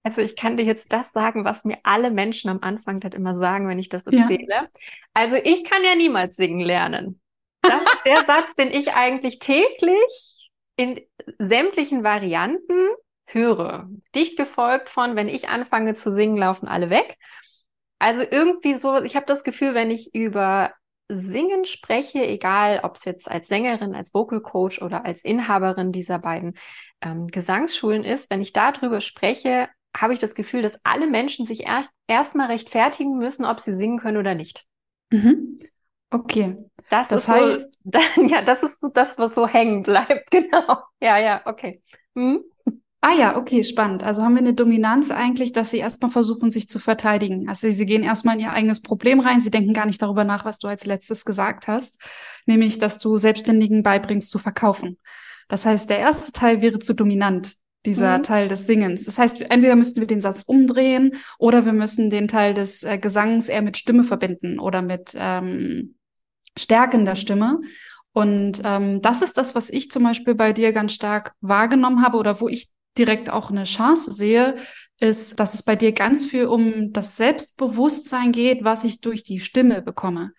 [0.02, 3.38] Also ich kann dir jetzt das sagen, was mir alle Menschen am Anfang das immer
[3.38, 4.48] sagen, wenn ich das erzähle.
[4.50, 4.68] Ja.
[5.14, 7.22] Also ich kann ja niemals singen lernen.
[7.64, 11.02] Das ist der Satz, den ich eigentlich täglich in
[11.40, 12.90] sämtlichen Varianten
[13.26, 13.90] höre.
[14.14, 17.18] Dicht gefolgt von, wenn ich anfange zu singen, laufen alle weg.
[18.00, 20.74] Also irgendwie so, ich habe das Gefühl, wenn ich über
[21.10, 26.20] Singen spreche, egal ob es jetzt als Sängerin, als Vocal Coach oder als Inhaberin dieser
[26.20, 26.58] beiden
[27.02, 31.62] ähm, Gesangsschulen ist, wenn ich darüber spreche, habe ich das Gefühl, dass alle Menschen sich
[31.66, 34.66] erst erstmal rechtfertigen müssen, ob sie singen können oder nicht.
[35.12, 35.60] Mhm.
[36.14, 36.56] Okay.
[36.90, 37.80] Das, das ist heißt,
[38.16, 40.30] so, ja, das ist so das, was so hängen bleibt.
[40.32, 40.78] Genau.
[41.02, 41.82] Ja, ja, okay.
[42.16, 42.44] Hm?
[43.02, 44.04] Ah ja, okay, spannend.
[44.04, 47.50] Also haben wir eine Dominanz eigentlich, dass sie erstmal versuchen, sich zu verteidigen.
[47.50, 49.42] Also sie gehen erstmal in ihr eigenes Problem rein.
[49.42, 52.00] Sie denken gar nicht darüber nach, was du als letztes gesagt hast,
[52.46, 55.00] nämlich, dass du Selbstständigen beibringst zu verkaufen.
[55.50, 58.24] Das heißt, der erste Teil wäre zu dominant dieser mhm.
[58.24, 59.06] Teil des Singens.
[59.06, 62.98] Das heißt, entweder müssten wir den Satz umdrehen oder wir müssen den Teil des äh,
[62.98, 65.96] Gesangs eher mit Stimme verbinden oder mit ähm,
[66.58, 67.62] Stärken der Stimme.
[68.12, 72.18] Und ähm, das ist das, was ich zum Beispiel bei dir ganz stark wahrgenommen habe
[72.18, 74.56] oder wo ich direkt auch eine Chance sehe,
[75.00, 79.40] ist, dass es bei dir ganz viel um das Selbstbewusstsein geht, was ich durch die
[79.40, 80.32] Stimme bekomme.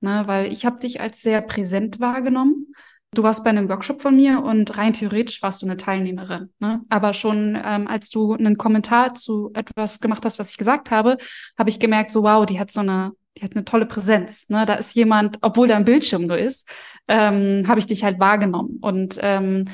[0.00, 2.74] Ne, weil ich habe dich als sehr präsent wahrgenommen.
[3.14, 6.50] Du warst bei einem Workshop von mir und rein theoretisch warst du eine Teilnehmerin.
[6.58, 6.80] Ne?
[6.88, 11.18] Aber schon ähm, als du einen Kommentar zu etwas gemacht hast, was ich gesagt habe,
[11.56, 14.48] habe ich gemerkt, so wow, die hat so eine die hat eine tolle Präsenz.
[14.48, 14.64] Ne?
[14.66, 16.68] Da ist jemand, obwohl da ein Bildschirm nur ist,
[17.08, 18.78] ähm, habe ich dich halt wahrgenommen.
[18.80, 19.64] Und, ähm,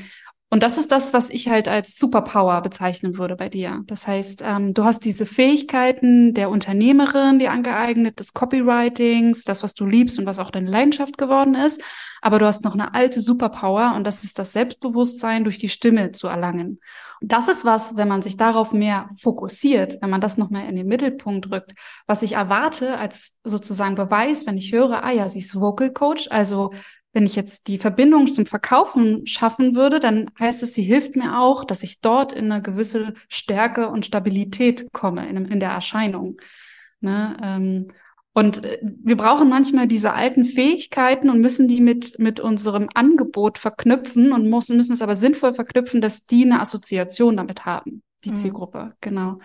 [0.51, 3.83] und das ist das, was ich halt als Superpower bezeichnen würde bei dir.
[3.87, 9.75] Das heißt, ähm, du hast diese Fähigkeiten der Unternehmerin, die angeeignet, des Copywritings, das, was
[9.75, 11.83] du liebst und was auch deine Leidenschaft geworden ist.
[12.23, 16.13] Aber du hast noch eine alte Superpower und das ist das Selbstbewusstsein durch die Stimme
[16.13, 16.79] zu erlangen.
[17.21, 20.77] Und das ist was, wenn man sich darauf mehr fokussiert, wenn man das nochmal in
[20.77, 21.73] den Mittelpunkt rückt,
[22.07, 26.29] was ich erwarte als sozusagen Beweis, wenn ich höre, ah ja, sie ist Vocal Coach,
[26.31, 26.71] also
[27.19, 31.41] wenn ich jetzt die Verbindung zum Verkaufen schaffen würde, dann heißt es, sie hilft mir
[31.41, 36.37] auch, dass ich dort in eine gewisse Stärke und Stabilität komme in, in der Erscheinung.
[37.01, 37.37] Ne?
[37.43, 37.89] Ähm,
[38.35, 43.59] und äh, wir brauchen manchmal diese alten Fähigkeiten und müssen die mit, mit unserem Angebot
[43.59, 48.31] verknüpfen und müssen, müssen es aber sinnvoll verknüpfen, dass die eine Assoziation damit haben, die
[48.31, 48.37] mhm.
[48.37, 48.91] Zielgruppe.
[49.01, 49.41] Genau.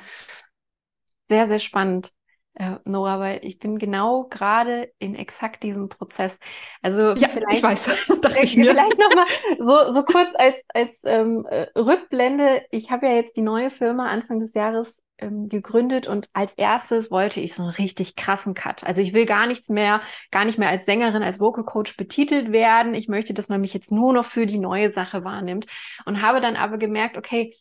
[1.28, 2.12] Sehr, sehr spannend.
[2.56, 6.38] Äh, Nora, weil ich bin genau gerade in exakt diesem Prozess.
[6.84, 8.72] Also ja, vielleicht, ich weiß, dachte ich mir.
[8.72, 9.26] Vielleicht nochmal
[9.58, 12.62] so, so kurz als, als ähm, äh, Rückblende.
[12.70, 17.10] Ich habe ja jetzt die neue Firma Anfang des Jahres ähm, gegründet und als erstes
[17.10, 18.84] wollte ich so einen richtig krassen Cut.
[18.84, 22.52] Also ich will gar nichts mehr, gar nicht mehr als Sängerin, als Vocal Coach betitelt
[22.52, 22.94] werden.
[22.94, 25.66] Ich möchte, dass man mich jetzt nur noch für die neue Sache wahrnimmt
[26.06, 27.56] und habe dann aber gemerkt, okay,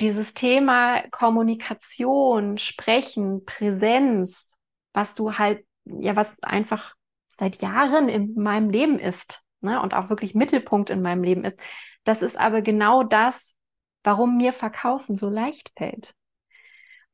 [0.00, 4.56] dieses Thema Kommunikation, Sprechen, Präsenz,
[4.92, 6.94] was du halt, ja, was einfach
[7.38, 11.58] seit Jahren in meinem Leben ist, ne, und auch wirklich Mittelpunkt in meinem Leben ist,
[12.04, 13.54] das ist aber genau das,
[14.02, 16.14] warum mir Verkaufen so leicht fällt.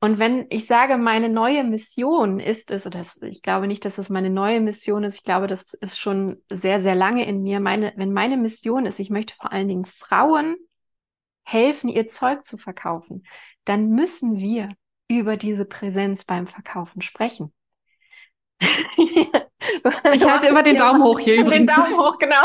[0.03, 4.09] Und wenn ich sage, meine neue Mission ist es, oder ich glaube nicht, dass es
[4.09, 7.61] meine neue Mission ist, ich glaube, das ist schon sehr, sehr lange in mir.
[7.61, 10.57] Meine, wenn meine Mission ist, ich möchte vor allen Dingen Frauen
[11.53, 13.25] helfen, ihr Zeug zu verkaufen,
[13.65, 14.71] dann müssen wir
[15.09, 17.53] über diese Präsenz beim Verkaufen sprechen.
[18.61, 21.75] ich halte immer den Daumen hoch hier übrigens.
[21.75, 22.43] Den Daumen hoch, genau.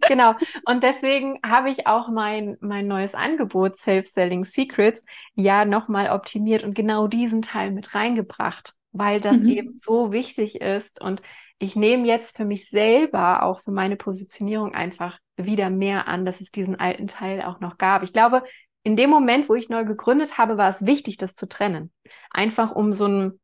[0.08, 0.34] genau.
[0.66, 5.02] Und deswegen habe ich auch mein, mein neues Angebot Self-Selling Secrets
[5.34, 9.48] ja nochmal optimiert und genau diesen Teil mit reingebracht, weil das mhm.
[9.48, 11.00] eben so wichtig ist.
[11.00, 11.22] Und
[11.58, 16.40] ich nehme jetzt für mich selber, auch für meine Positionierung einfach wieder mehr an, dass
[16.40, 18.02] es diesen alten Teil auch noch gab.
[18.02, 18.42] Ich glaube,
[18.82, 21.92] in dem Moment, wo ich neu gegründet habe, war es wichtig, das zu trennen.
[22.30, 23.40] Einfach um so einen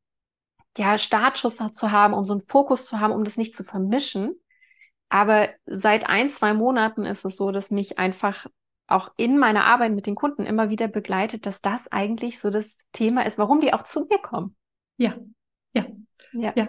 [0.78, 4.40] ja, Startschuss zu haben, um so einen Fokus zu haben, um das nicht zu vermischen.
[5.08, 8.46] Aber seit ein, zwei Monaten ist es so, dass mich einfach
[8.86, 12.78] auch in meiner Arbeit mit den Kunden immer wieder begleitet, dass das eigentlich so das
[12.92, 14.56] Thema ist, warum die auch zu mir kommen.
[14.96, 15.16] Ja,
[15.72, 15.86] ja,
[16.32, 16.52] ja.
[16.56, 16.68] ja.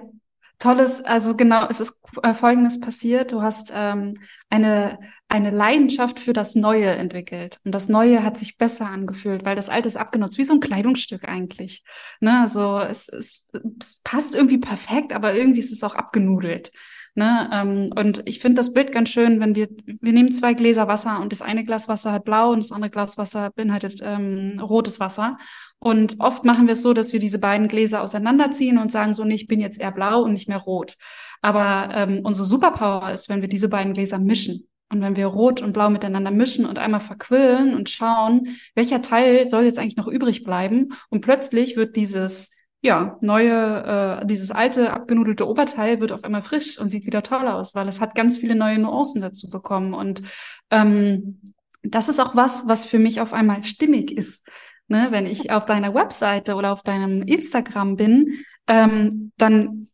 [0.63, 3.33] Tolles, also genau, es ist äh, Folgendes passiert.
[3.33, 4.13] Du hast ähm,
[4.49, 4.97] eine,
[5.27, 7.59] eine Leidenschaft für das Neue entwickelt.
[7.65, 10.61] Und das Neue hat sich besser angefühlt, weil das Alte ist abgenutzt, wie so ein
[10.61, 11.83] Kleidungsstück eigentlich.
[12.21, 12.39] Ne?
[12.39, 16.71] Also es, es, es passt irgendwie perfekt, aber irgendwie ist es auch abgenudelt.
[17.15, 17.49] Ne?
[17.53, 21.21] Ähm, und ich finde das Bild ganz schön, wenn wir, wir nehmen zwei Gläser Wasser
[21.21, 24.99] und das eine Glas Wasser hat blau und das andere Glas Wasser beinhaltet ähm, rotes
[24.99, 25.37] Wasser.
[25.77, 29.25] Und oft machen wir es so, dass wir diese beiden Gläser auseinanderziehen und sagen so,
[29.25, 30.95] nee, ich bin jetzt eher blau und nicht mehr rot.
[31.41, 34.67] Aber ähm, unsere Superpower ist, wenn wir diese beiden Gläser mischen.
[34.89, 39.49] Und wenn wir Rot und Blau miteinander mischen und einmal verquillen und schauen, welcher Teil
[39.49, 42.51] soll jetzt eigentlich noch übrig bleiben, und plötzlich wird dieses
[42.83, 47.47] ja, neue, äh, dieses alte, abgenudelte Oberteil wird auf einmal frisch und sieht wieder toll
[47.47, 49.93] aus, weil es hat ganz viele neue Nuancen dazu bekommen.
[49.93, 50.21] Und
[50.69, 51.39] ähm,
[51.81, 54.45] das ist auch was, was für mich auf einmal stimmig ist.
[54.89, 55.07] Ne?
[55.11, 59.87] Wenn ich auf deiner Webseite oder auf deinem Instagram bin, ähm, dann,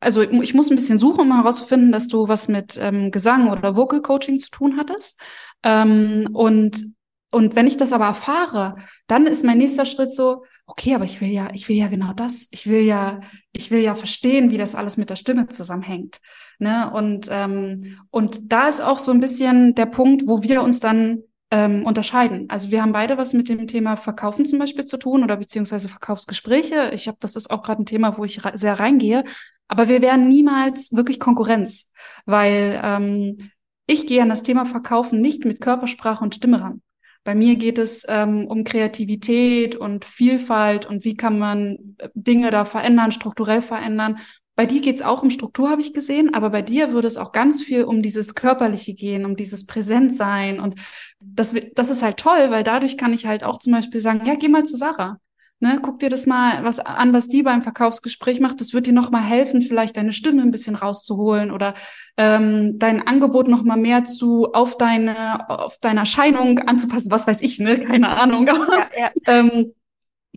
[0.00, 3.76] also ich muss ein bisschen suchen, um herauszufinden, dass du was mit ähm, Gesang oder
[3.76, 5.20] Vocal Coaching zu tun hattest.
[5.62, 6.92] Ähm, und
[7.32, 11.22] und wenn ich das aber erfahre, dann ist mein nächster Schritt so, okay, aber ich
[11.22, 12.46] will ja, ich will ja genau das.
[12.50, 13.20] Ich will ja,
[13.52, 16.20] ich will ja verstehen, wie das alles mit der Stimme zusammenhängt.
[16.58, 16.92] Ne?
[16.92, 21.22] Und, ähm, und da ist auch so ein bisschen der Punkt, wo wir uns dann
[21.50, 22.50] ähm, unterscheiden.
[22.50, 25.88] Also wir haben beide was mit dem Thema Verkaufen zum Beispiel zu tun oder beziehungsweise
[25.88, 26.90] Verkaufsgespräche.
[26.92, 29.24] Ich habe, das ist auch gerade ein Thema, wo ich re sehr reingehe.
[29.68, 31.92] Aber wir werden niemals wirklich Konkurrenz,
[32.26, 33.38] weil ähm,
[33.86, 36.82] ich gehe an das Thema Verkaufen nicht mit Körpersprache und Stimme ran.
[37.24, 42.50] Bei mir geht es ähm, um Kreativität und Vielfalt und wie kann man äh, Dinge
[42.50, 44.18] da verändern, strukturell verändern.
[44.54, 47.16] Bei dir geht es auch um Struktur, habe ich gesehen, aber bei dir würde es
[47.16, 50.60] auch ganz viel um dieses Körperliche gehen, um dieses Präsentsein.
[50.60, 50.74] Und
[51.20, 54.34] das, das ist halt toll, weil dadurch kann ich halt auch zum Beispiel sagen, ja,
[54.34, 55.18] geh mal zu Sarah.
[55.62, 58.60] Ne, guck dir das mal was an, was die beim Verkaufsgespräch macht.
[58.60, 61.74] Das wird dir noch mal helfen, vielleicht deine Stimme ein bisschen rauszuholen oder
[62.16, 67.12] ähm, dein Angebot noch mal mehr zu auf deine auf deine Erscheinung anzupassen.
[67.12, 67.78] Was weiß ich, ne?
[67.78, 68.44] Keine Ahnung.
[68.44, 69.10] Ja, ja.
[69.28, 69.72] ähm,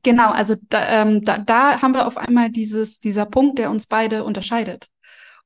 [0.04, 3.88] genau, also da, ähm, da, da haben wir auf einmal dieses dieser Punkt, der uns
[3.88, 4.90] beide unterscheidet.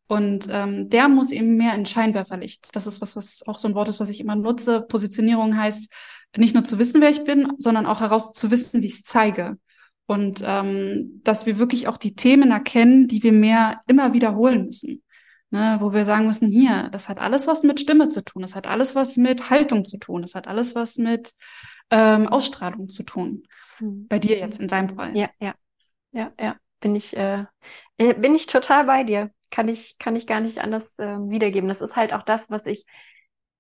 [0.08, 2.76] Und ähm, der muss eben mehr in Scheinwerferlicht.
[2.76, 4.82] Das ist was, was auch so ein Wort ist, was ich immer nutze.
[4.82, 5.90] Positionierung heißt,
[6.36, 9.04] nicht nur zu wissen, wer ich bin, sondern auch heraus zu wissen, wie ich es
[9.04, 9.58] zeige.
[10.10, 15.04] Und ähm, dass wir wirklich auch die Themen erkennen, die wir mehr immer wiederholen müssen.
[15.52, 18.56] Ne, wo wir sagen müssen, hier, das hat alles was mit Stimme zu tun, das
[18.56, 21.32] hat alles was mit Haltung zu tun, das hat alles was mit
[21.92, 23.44] ähm, Ausstrahlung zu tun.
[23.80, 24.08] Mhm.
[24.08, 25.16] Bei dir jetzt in deinem Fall.
[25.16, 25.54] Ja, ja,
[26.12, 26.56] ja, ja.
[26.80, 27.46] Bin ich, äh,
[27.98, 29.30] äh, bin ich total bei dir.
[29.52, 31.70] Kann ich, kann ich gar nicht anders äh, wiedergeben.
[31.70, 32.86] Das ist halt auch das, was ich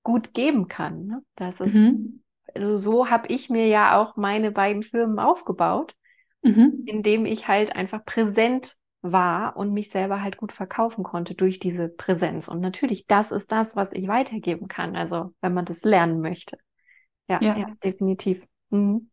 [0.01, 1.05] gut geben kann.
[1.05, 1.21] Ne?
[1.35, 2.23] Das ist, mhm.
[2.55, 5.95] also so habe ich mir ja auch meine beiden Firmen aufgebaut
[6.41, 6.83] mhm.
[6.85, 11.87] indem ich halt einfach präsent war und mich selber halt gut verkaufen konnte durch diese
[11.87, 12.47] Präsenz.
[12.47, 14.95] Und natürlich, das ist das, was ich weitergeben kann.
[14.95, 16.57] Also, wenn man das lernen möchte.
[17.29, 18.43] Ja, ja, ja definitiv.
[18.69, 19.09] Mhm.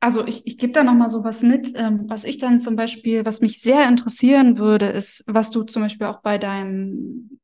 [0.00, 2.76] Also ich, ich gebe da noch mal so was mit, ähm, was ich dann zum
[2.76, 7.40] Beispiel, was mich sehr interessieren würde, ist, was du zum Beispiel auch bei deinem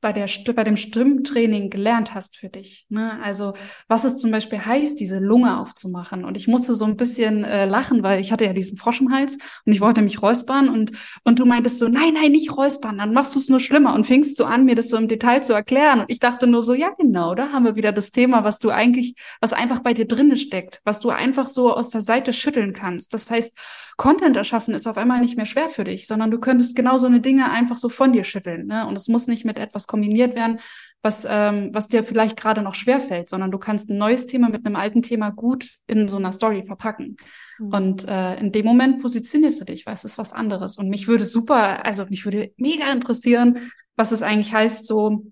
[0.00, 2.86] bei, der, bei dem Stimmtraining gelernt hast für dich.
[2.88, 3.20] Ne?
[3.22, 3.54] Also
[3.88, 6.24] was es zum Beispiel heißt, diese Lunge aufzumachen.
[6.24, 9.12] Und ich musste so ein bisschen äh, lachen, weil ich hatte ja diesen Frosch im
[9.12, 10.92] Hals und ich wollte mich räuspern und,
[11.24, 14.06] und du meintest so, nein, nein, nicht räuspern, dann machst du es nur schlimmer und
[14.06, 16.00] fingst so an, mir das so im Detail zu erklären.
[16.00, 18.70] Und ich dachte nur so, ja genau, da haben wir wieder das Thema, was du
[18.70, 22.72] eigentlich, was einfach bei dir drinne steckt, was du einfach so aus der Seite schütteln
[22.72, 23.12] kannst.
[23.14, 23.56] Das heißt,
[24.00, 27.06] Content erschaffen ist auf einmal nicht mehr schwer für dich, sondern du könntest genau so
[27.06, 28.66] eine Dinge einfach so von dir schütteln.
[28.66, 28.86] Ne?
[28.86, 30.58] Und es muss nicht mit etwas kombiniert werden,
[31.02, 34.48] was, ähm, was dir vielleicht gerade noch schwer fällt, sondern du kannst ein neues Thema
[34.48, 37.18] mit einem alten Thema gut in so einer Story verpacken.
[37.58, 37.74] Mhm.
[37.74, 40.78] Und äh, in dem Moment positionierst du dich, weil es ist was anderes.
[40.78, 43.58] Und mich würde super, also mich würde mega interessieren,
[43.96, 45.26] was es eigentlich heißt, so,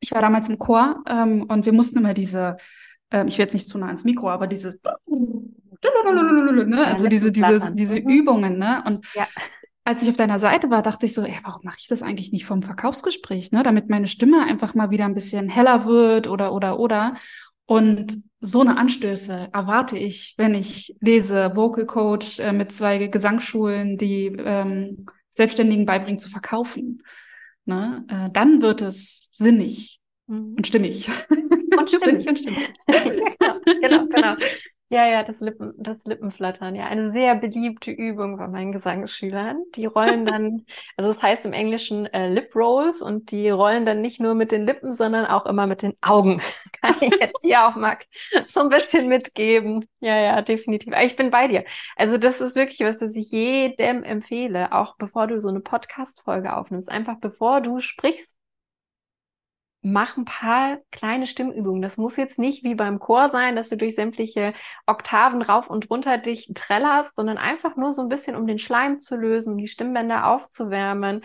[0.00, 2.58] ich war damals im Chor ähm, und wir mussten immer diese,
[3.10, 4.82] ähm, ich will jetzt nicht zu nah ans Mikro, aber dieses
[5.82, 6.86] ne?
[6.86, 8.08] also diese, diese, diese mhm.
[8.08, 8.82] Übungen, ne?
[8.86, 9.26] Und ja.
[9.84, 12.32] als ich auf deiner Seite war, dachte ich so, ey, warum mache ich das eigentlich
[12.32, 13.62] nicht vom Verkaufsgespräch, ne?
[13.62, 17.14] Damit meine Stimme einfach mal wieder ein bisschen heller wird oder, oder, oder.
[17.66, 23.96] Und so eine Anstöße erwarte ich, wenn ich lese Vocal Coach äh, mit zwei Gesangsschulen,
[23.96, 27.02] die ähm, Selbstständigen beibringen zu verkaufen.
[27.64, 28.04] Ne?
[28.08, 30.54] Äh, dann wird es sinnig mhm.
[30.56, 31.08] und stimmig.
[31.76, 32.04] Und stimmig.
[32.04, 32.74] sinnig und stimmig.
[32.86, 34.34] genau, genau, genau.
[34.92, 39.64] Ja, ja, das, Lippen, das Lippenflattern, ja, eine sehr beliebte Übung bei meinen Gesangsschülern.
[39.74, 40.66] Die rollen dann,
[40.98, 44.52] also das heißt im Englischen äh, Lip Rolls und die rollen dann nicht nur mit
[44.52, 46.42] den Lippen, sondern auch immer mit den Augen.
[46.82, 47.96] Kann ich jetzt hier auch mal
[48.48, 49.86] so ein bisschen mitgeben.
[50.00, 50.92] Ja, ja, definitiv.
[51.02, 51.64] Ich bin bei dir.
[51.96, 56.54] Also das ist wirklich was, was ich jedem empfehle, auch bevor du so eine Podcast-Folge
[56.54, 56.90] aufnimmst.
[56.90, 58.36] Einfach bevor du sprichst,
[59.82, 61.82] mach ein paar kleine Stimmübungen.
[61.82, 64.54] Das muss jetzt nicht wie beim Chor sein, dass du durch sämtliche
[64.86, 69.00] Oktaven rauf und runter dich trällerst, sondern einfach nur so ein bisschen, um den Schleim
[69.00, 71.22] zu lösen, um die Stimmbänder aufzuwärmen.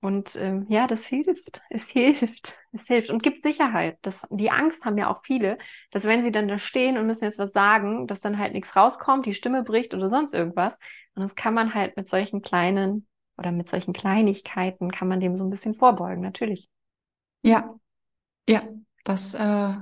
[0.00, 1.62] Und ähm, ja, das hilft.
[1.70, 2.58] Es hilft.
[2.72, 3.98] Es hilft und gibt Sicherheit.
[4.02, 5.58] Das, die Angst haben ja auch viele,
[5.90, 8.76] dass wenn sie dann da stehen und müssen jetzt was sagen, dass dann halt nichts
[8.76, 10.76] rauskommt, die Stimme bricht oder sonst irgendwas.
[11.14, 15.36] Und das kann man halt mit solchen kleinen oder mit solchen Kleinigkeiten kann man dem
[15.36, 16.68] so ein bisschen vorbeugen, natürlich.
[17.44, 17.74] Ja,
[18.48, 18.62] ja,
[19.04, 19.74] das äh,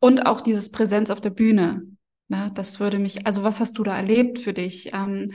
[0.00, 1.82] und auch dieses Präsenz auf der Bühne.
[2.28, 4.92] Ne, das würde mich, also was hast du da erlebt für dich?
[4.94, 5.28] Ähm,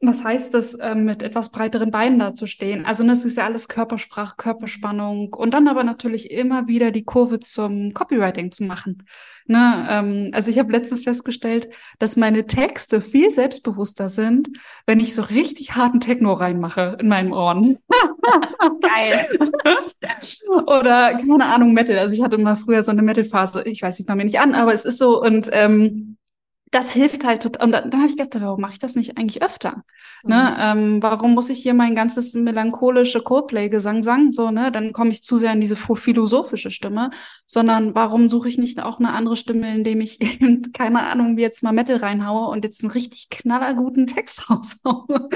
[0.00, 2.84] was heißt es, ähm, mit etwas breiteren Beinen dazustehen?
[2.84, 7.40] Also das ist ja alles Körpersprache, Körperspannung und dann aber natürlich immer wieder die Kurve
[7.40, 9.04] zum Copywriting zu machen.
[9.46, 9.86] Ne?
[9.88, 14.48] Ähm, also ich habe letztens festgestellt, dass meine Texte viel selbstbewusster sind,
[14.86, 17.78] wenn ich so richtig harten Techno reinmache in meinen Ohren.
[18.82, 19.28] Geil.
[20.66, 21.98] Oder keine Ahnung, Metal.
[21.98, 23.62] Also ich hatte mal früher so eine Metal-Phase.
[23.64, 26.16] Ich weiß nicht, mal mir nicht an, aber es ist so und ähm,
[26.70, 27.64] das hilft halt total.
[27.66, 29.84] Und dann, dann habe ich gedacht, warum mache ich das nicht eigentlich öfter?
[30.24, 30.34] Ne?
[30.34, 30.34] Mhm.
[30.34, 30.56] Ne?
[30.58, 34.32] Ähm, warum muss ich hier mein ganzes melancholische Coldplay-Gesang sagen?
[34.32, 34.72] So, ne?
[34.72, 37.10] Dann komme ich zu sehr in diese philosophische Stimme,
[37.46, 41.42] sondern warum suche ich nicht auch eine andere Stimme, indem ich eben, keine Ahnung, wie
[41.42, 45.28] jetzt mal Metal reinhaue und jetzt einen richtig knallerguten Text raushaue?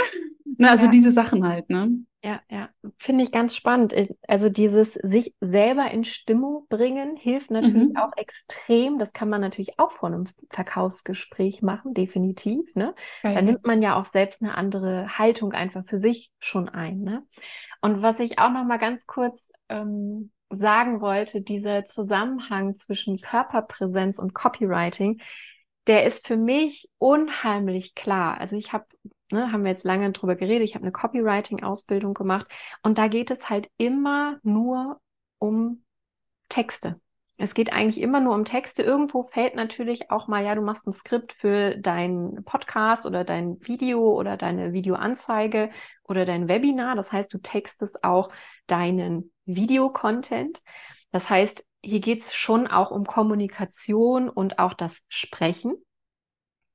[0.61, 0.71] Ne?
[0.71, 0.91] Also ja.
[0.91, 2.05] diese Sachen halt, ne?
[2.23, 2.69] Ja, ja,
[2.99, 3.95] finde ich ganz spannend.
[4.29, 7.97] Also dieses sich selber in Stimmung bringen hilft natürlich mhm.
[7.97, 8.99] auch extrem.
[8.99, 12.75] Das kann man natürlich auch vor einem Verkaufsgespräch machen, definitiv.
[12.75, 12.95] Ne?
[13.23, 17.01] Da nimmt man ja auch selbst eine andere Haltung einfach für sich schon ein.
[17.01, 17.23] Ne?
[17.81, 24.19] Und was ich auch noch mal ganz kurz ähm, sagen wollte, dieser Zusammenhang zwischen Körperpräsenz
[24.19, 25.23] und Copywriting,
[25.91, 28.39] der ist für mich unheimlich klar.
[28.39, 28.87] Also ich habe
[29.33, 32.47] ne, haben wir jetzt lange drüber geredet, ich habe eine Copywriting-Ausbildung gemacht
[32.85, 35.01] und da geht es halt immer nur
[35.41, 35.83] um
[36.49, 37.01] Texte.
[37.39, 38.85] Es geht eigentlich immer nur um Texte.
[38.85, 43.57] Irgendwo fällt natürlich auch mal, ja, du machst ein Skript für deinen Podcast oder dein
[43.67, 45.71] Video oder deine Videoanzeige
[46.05, 46.95] oder dein Webinar.
[46.95, 48.29] Das heißt, du textest auch
[48.69, 50.63] deinen Videocontent.
[51.13, 55.75] Das heißt, hier geht es schon auch um Kommunikation und auch das Sprechen.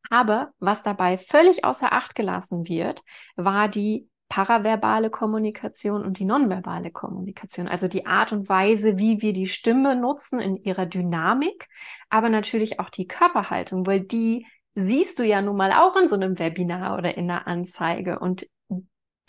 [0.09, 3.01] Aber was dabei völlig außer Acht gelassen wird,
[3.35, 9.33] war die paraverbale Kommunikation und die nonverbale Kommunikation, also die Art und Weise, wie wir
[9.33, 11.67] die Stimme nutzen in ihrer Dynamik,
[12.09, 16.15] aber natürlich auch die Körperhaltung, weil die siehst du ja nun mal auch in so
[16.15, 18.47] einem Webinar oder in einer Anzeige und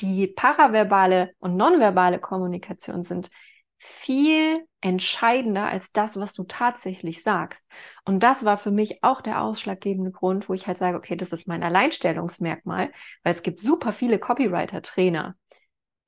[0.01, 3.31] die paraverbale und nonverbale Kommunikation sind
[3.79, 7.67] viel entscheidender als das, was du tatsächlich sagst.
[8.05, 11.31] Und das war für mich auch der ausschlaggebende Grund, wo ich halt sage, okay, das
[11.31, 12.91] ist mein Alleinstellungsmerkmal,
[13.23, 15.37] weil es gibt super viele Copywriter-Trainer,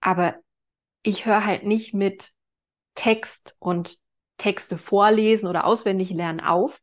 [0.01, 0.37] aber
[1.03, 2.33] ich höre halt nicht mit
[2.95, 3.99] Text und
[4.39, 6.81] Texte vorlesen oder auswendig lernen auf,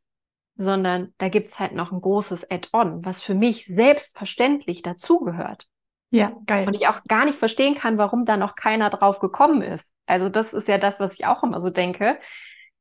[0.57, 5.67] sondern da gibt's halt noch ein großes Add-on, was für mich selbstverständlich dazugehört.
[6.15, 6.67] Ja, geil.
[6.67, 9.91] Und ich auch gar nicht verstehen kann, warum da noch keiner drauf gekommen ist.
[10.05, 12.19] Also das ist ja das, was ich auch immer so denke.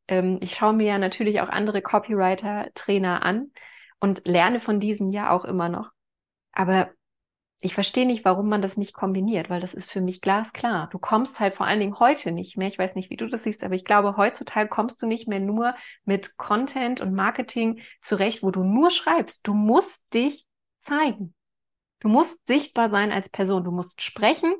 [0.08, 3.50] Ähm, ich schaue mir ja natürlich auch andere Copywriter, Trainer an
[4.00, 5.90] und lerne von diesen ja auch immer noch.
[6.52, 6.90] Aber
[7.64, 10.88] ich verstehe nicht, warum man das nicht kombiniert, weil das ist für mich glasklar.
[10.90, 12.68] Du kommst halt vor allen Dingen heute nicht mehr.
[12.68, 15.40] Ich weiß nicht, wie du das siehst, aber ich glaube, heutzutage kommst du nicht mehr
[15.40, 15.74] nur
[16.04, 19.46] mit Content und Marketing zurecht, wo du nur schreibst.
[19.46, 20.46] Du musst dich
[20.80, 21.34] zeigen.
[22.04, 23.64] Du musst sichtbar sein als Person.
[23.64, 24.54] Du musst sprechen.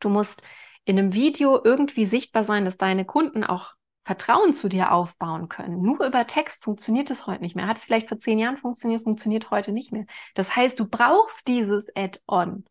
[0.00, 0.42] Du musst
[0.86, 5.82] in einem Video irgendwie sichtbar sein, dass deine Kunden auch Vertrauen zu dir aufbauen können.
[5.82, 7.66] Nur über Text funktioniert es heute nicht mehr.
[7.66, 10.06] Hat vielleicht vor zehn Jahren funktioniert, funktioniert heute nicht mehr.
[10.34, 12.64] Das heißt, du brauchst dieses Add-on,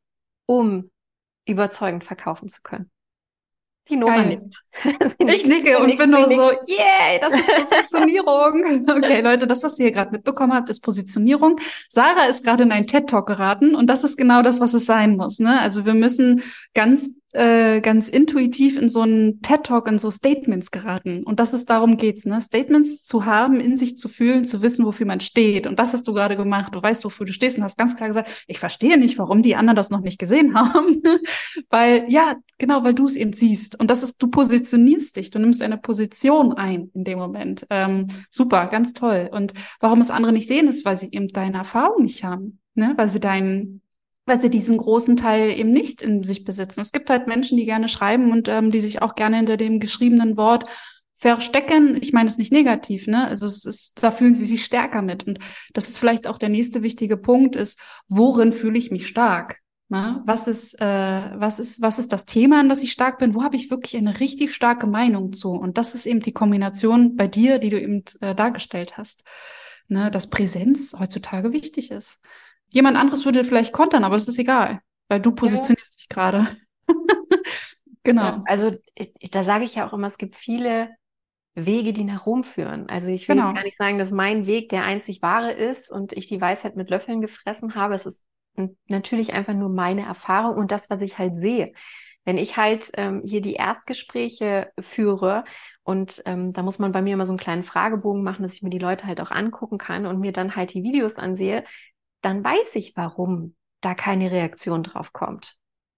[0.47, 0.89] um
[1.45, 2.89] überzeugend verkaufen zu können.
[3.91, 4.55] Die Nora nickt.
[5.19, 8.87] ich nicke und bin nur so, yay, das ist Positionierung.
[8.89, 11.59] okay, Leute, das, was ihr hier gerade mitbekommen habt, ist Positionierung.
[11.89, 15.17] Sarah ist gerade in einen TED-Talk geraten und das ist genau das, was es sein
[15.17, 15.39] muss.
[15.39, 15.59] Ne?
[15.59, 16.41] Also wir müssen
[16.73, 21.23] ganz äh, ganz intuitiv in so einen TED-Talk, in so Statements geraten.
[21.23, 22.41] Und das ist darum geht's, ne?
[22.41, 25.67] Statements zu haben, in sich zu fühlen, zu wissen, wofür man steht.
[25.67, 26.75] Und das hast du gerade gemacht.
[26.75, 29.55] Du weißt, wofür du stehst und hast ganz klar gesagt, ich verstehe nicht, warum die
[29.55, 31.01] anderen das noch nicht gesehen haben.
[31.69, 33.79] weil, ja, genau, weil du es eben siehst.
[33.79, 37.65] Und das ist, du positionierst dich, du nimmst eine Position ein in dem Moment.
[37.69, 39.29] Ähm, super, ganz toll.
[39.31, 42.59] Und warum es andere nicht sehen, ist, weil sie eben deine Erfahrung nicht haben.
[42.75, 42.93] Ne?
[42.97, 43.81] Weil sie deinen
[44.25, 46.81] weil sie diesen großen Teil eben nicht in sich besitzen.
[46.81, 49.79] Es gibt halt Menschen, die gerne schreiben und ähm, die sich auch gerne hinter dem
[49.79, 50.65] geschriebenen Wort
[51.15, 51.97] verstecken.
[52.01, 53.27] Ich meine es nicht negativ, ne?
[53.27, 55.27] Also es ist, da fühlen sie sich stärker mit.
[55.27, 55.39] Und
[55.73, 59.59] das ist vielleicht auch der nächste wichtige Punkt ist, worin fühle ich mich stark?
[59.91, 60.23] Ne?
[60.25, 63.35] Was ist, äh, was ist, was ist das Thema, an das ich stark bin?
[63.35, 65.51] Wo habe ich wirklich eine richtig starke Meinung zu?
[65.51, 69.25] Und das ist eben die Kombination bei dir, die du eben äh, dargestellt hast.
[69.89, 70.09] Ne?
[70.09, 72.21] Dass Präsenz heutzutage wichtig ist.
[72.71, 75.97] Jemand anderes würde vielleicht kontern, aber das ist egal, weil du positionierst ja.
[75.99, 76.57] dich gerade.
[78.03, 78.23] genau.
[78.23, 80.89] Ja, also ich, da sage ich ja auch immer, es gibt viele
[81.53, 82.89] Wege, die nach Rom führen.
[82.89, 83.47] Also ich will genau.
[83.47, 86.75] jetzt gar nicht sagen, dass mein Weg der einzig wahre ist und ich die Weisheit
[86.77, 87.93] mit Löffeln gefressen habe.
[87.93, 88.25] Es ist
[88.87, 91.73] natürlich einfach nur meine Erfahrung und das, was ich halt sehe.
[92.23, 95.43] Wenn ich halt ähm, hier die Erstgespräche führe
[95.83, 98.61] und ähm, da muss man bei mir immer so einen kleinen Fragebogen machen, dass ich
[98.61, 101.63] mir die Leute halt auch angucken kann und mir dann halt die Videos ansehe,
[102.21, 105.57] dann weiß ich, warum da keine Reaktion drauf kommt.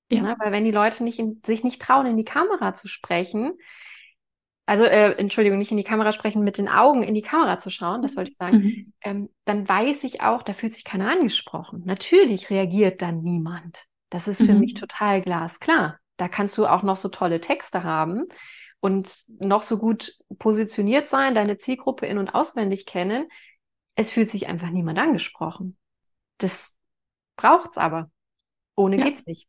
[0.09, 0.21] Ja.
[0.21, 0.35] Ne?
[0.39, 3.53] Weil wenn die Leute nicht in, sich nicht trauen, in die Kamera zu sprechen,
[4.65, 7.69] also äh, Entschuldigung, nicht in die Kamera sprechen, mit den Augen in die Kamera zu
[7.69, 8.93] schauen, das wollte ich sagen, mhm.
[9.01, 11.81] ähm, dann weiß ich auch, da fühlt sich keiner angesprochen.
[11.85, 13.85] Natürlich reagiert dann niemand.
[14.09, 14.61] Das ist für mhm.
[14.61, 15.99] mich total glasklar.
[16.17, 18.25] Da kannst du auch noch so tolle Texte haben
[18.79, 23.27] und noch so gut positioniert sein, deine Zielgruppe in- und auswendig kennen.
[23.95, 25.77] Es fühlt sich einfach niemand angesprochen.
[26.37, 26.73] Das
[27.35, 28.09] braucht's aber.
[28.75, 29.05] Ohne ja.
[29.05, 29.47] geht's nicht.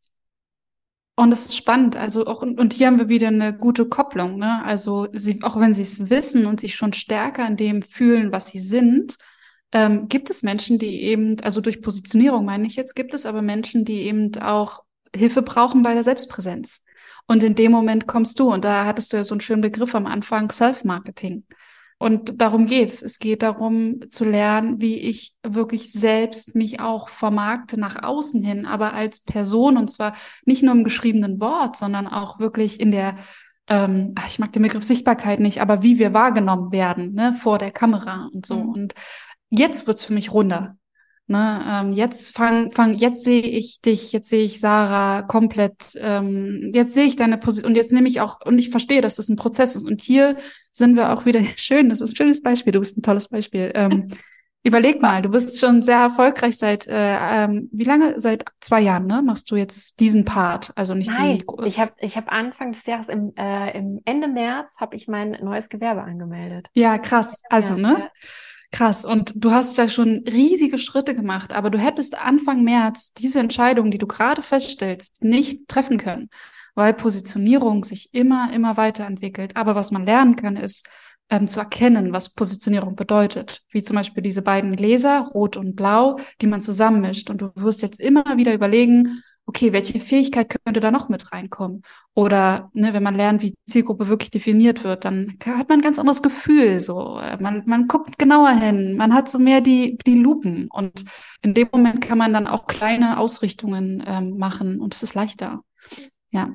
[1.15, 1.95] Und das ist spannend.
[1.95, 4.63] Also auch, und hier haben wir wieder eine gute Kopplung, ne?
[4.65, 8.47] Also sie, auch wenn sie es wissen und sich schon stärker in dem fühlen, was
[8.47, 9.17] sie sind,
[9.71, 13.41] ähm, gibt es Menschen, die eben, also durch Positionierung meine ich jetzt, gibt es aber
[13.41, 14.83] Menschen, die eben auch
[15.15, 16.83] Hilfe brauchen bei der Selbstpräsenz.
[17.27, 19.95] Und in dem Moment kommst du, und da hattest du ja so einen schönen Begriff
[19.95, 21.45] am Anfang, Self-Marketing.
[21.97, 23.01] Und darum geht's.
[23.01, 28.65] Es geht darum zu lernen, wie ich wirklich selbst mich auch vermarkte nach außen hin,
[28.65, 30.13] aber als Person und zwar
[30.45, 33.15] nicht nur im geschriebenen Wort, sondern auch wirklich in der,
[33.69, 37.71] ähm, ich mag den Begriff Sichtbarkeit nicht, aber wie wir wahrgenommen werden, ne, vor der
[37.71, 38.55] Kamera und so.
[38.55, 38.69] Mhm.
[38.69, 38.93] Und
[39.49, 40.77] jetzt wird's für mich runder.
[41.27, 46.69] Ne, ähm, jetzt fang, fang, jetzt sehe ich dich, jetzt sehe ich Sarah komplett, ähm,
[46.71, 49.27] jetzt sehe ich deine Position und jetzt nehme ich auch, und ich verstehe, dass das
[49.27, 49.87] ein Prozess ist.
[49.87, 50.37] Und hier
[50.71, 53.71] sind wir auch wieder schön, das ist ein schönes Beispiel, du bist ein tolles Beispiel.
[53.73, 54.09] Ähm,
[54.63, 58.21] überleg mal, du bist schon sehr erfolgreich seit, äh, ähm, wie lange?
[58.21, 59.23] Seit zwei Jahren, ne?
[59.23, 60.73] Machst du jetzt diesen Part?
[60.75, 61.67] Also nicht Nein, die.
[61.67, 65.31] Ich habe ich hab Anfang des Jahres, im, äh, im Ende März, habe ich mein
[65.41, 66.67] neues Gewerbe angemeldet.
[66.73, 67.41] Ja, krass.
[67.49, 67.95] Also, ne?
[67.97, 68.09] Ja.
[68.71, 69.05] Krass.
[69.05, 73.91] Und du hast ja schon riesige Schritte gemacht, aber du hättest Anfang März diese Entscheidung,
[73.91, 76.29] die du gerade feststellst, nicht treffen können,
[76.73, 79.55] weil Positionierung sich immer, immer weiterentwickelt.
[79.55, 80.87] Aber was man lernen kann, ist
[81.29, 83.63] ähm, zu erkennen, was Positionierung bedeutet.
[83.71, 87.29] Wie zum Beispiel diese beiden Gläser, rot und blau, die man zusammenmischt.
[87.29, 91.83] Und du wirst jetzt immer wieder überlegen, okay, welche Fähigkeit könnte da noch mit reinkommen?
[92.13, 95.99] Oder ne, wenn man lernt, wie Zielgruppe wirklich definiert wird, dann hat man ein ganz
[95.99, 96.79] anderes Gefühl.
[96.79, 100.67] So, man, man guckt genauer hin, man hat so mehr die, die Lupen.
[100.69, 101.05] Und
[101.41, 105.61] in dem Moment kann man dann auch kleine Ausrichtungen ähm, machen und es ist leichter.
[106.31, 106.49] Ja.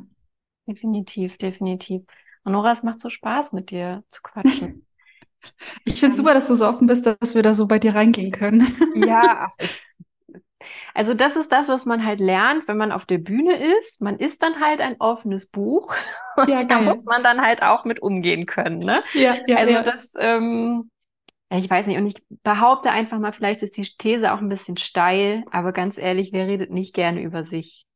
[0.66, 2.02] Definitiv, definitiv.
[2.44, 4.86] Und Nora, es macht so Spaß, mit dir zu quatschen.
[5.86, 8.30] Ich finde super, dass du so offen bist, dass wir da so bei dir reingehen
[8.30, 8.66] können.
[8.94, 9.80] Ja, ach, ich
[10.94, 14.00] Also das ist das, was man halt lernt, wenn man auf der Bühne ist.
[14.00, 15.94] Man ist dann halt ein offenes Buch
[16.36, 18.78] und ja, da muss man dann halt auch mit umgehen können.
[18.78, 19.02] Ne?
[19.14, 19.82] Ja, ja, also ja.
[19.82, 20.90] das, ähm,
[21.50, 24.76] ich weiß nicht, und ich behaupte einfach mal, vielleicht ist die These auch ein bisschen
[24.76, 27.86] steil, aber ganz ehrlich, wer redet nicht gerne über sich?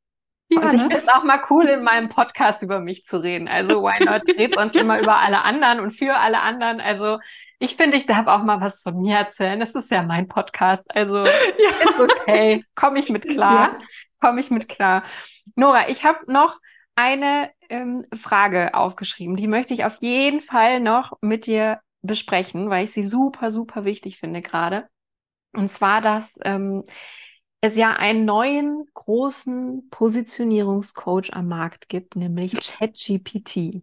[0.50, 0.88] Ja, und ich ne?
[0.90, 3.48] finde es auch mal cool, in meinem Podcast über mich zu reden.
[3.48, 4.22] Also why not?
[4.38, 6.80] Red uns immer über alle anderen und für alle anderen.
[6.80, 7.18] Also
[7.58, 9.58] ich finde, ich darf auch mal was von mir erzählen.
[9.58, 10.84] Das ist ja mein Podcast.
[10.94, 11.24] Also ja.
[11.24, 12.64] ist okay.
[12.74, 13.72] Komme ich mit klar.
[13.72, 13.78] Ja.
[14.20, 15.04] Komme ich mit klar.
[15.54, 16.58] Nora, ich habe noch
[16.96, 19.36] eine ähm, Frage aufgeschrieben.
[19.36, 23.84] Die möchte ich auf jeden Fall noch mit dir besprechen, weil ich sie super, super
[23.84, 24.88] wichtig finde gerade.
[25.52, 26.84] Und zwar, dass ähm,
[27.64, 33.82] es ja einen neuen großen Positionierungscoach am Markt gibt, nämlich ChatGPT.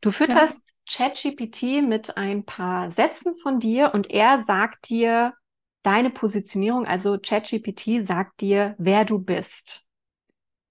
[0.00, 5.34] Du fütterst ChatGPT mit ein paar Sätzen von dir und er sagt dir
[5.82, 9.82] deine Positionierung, also ChatGPT sagt dir, wer du bist.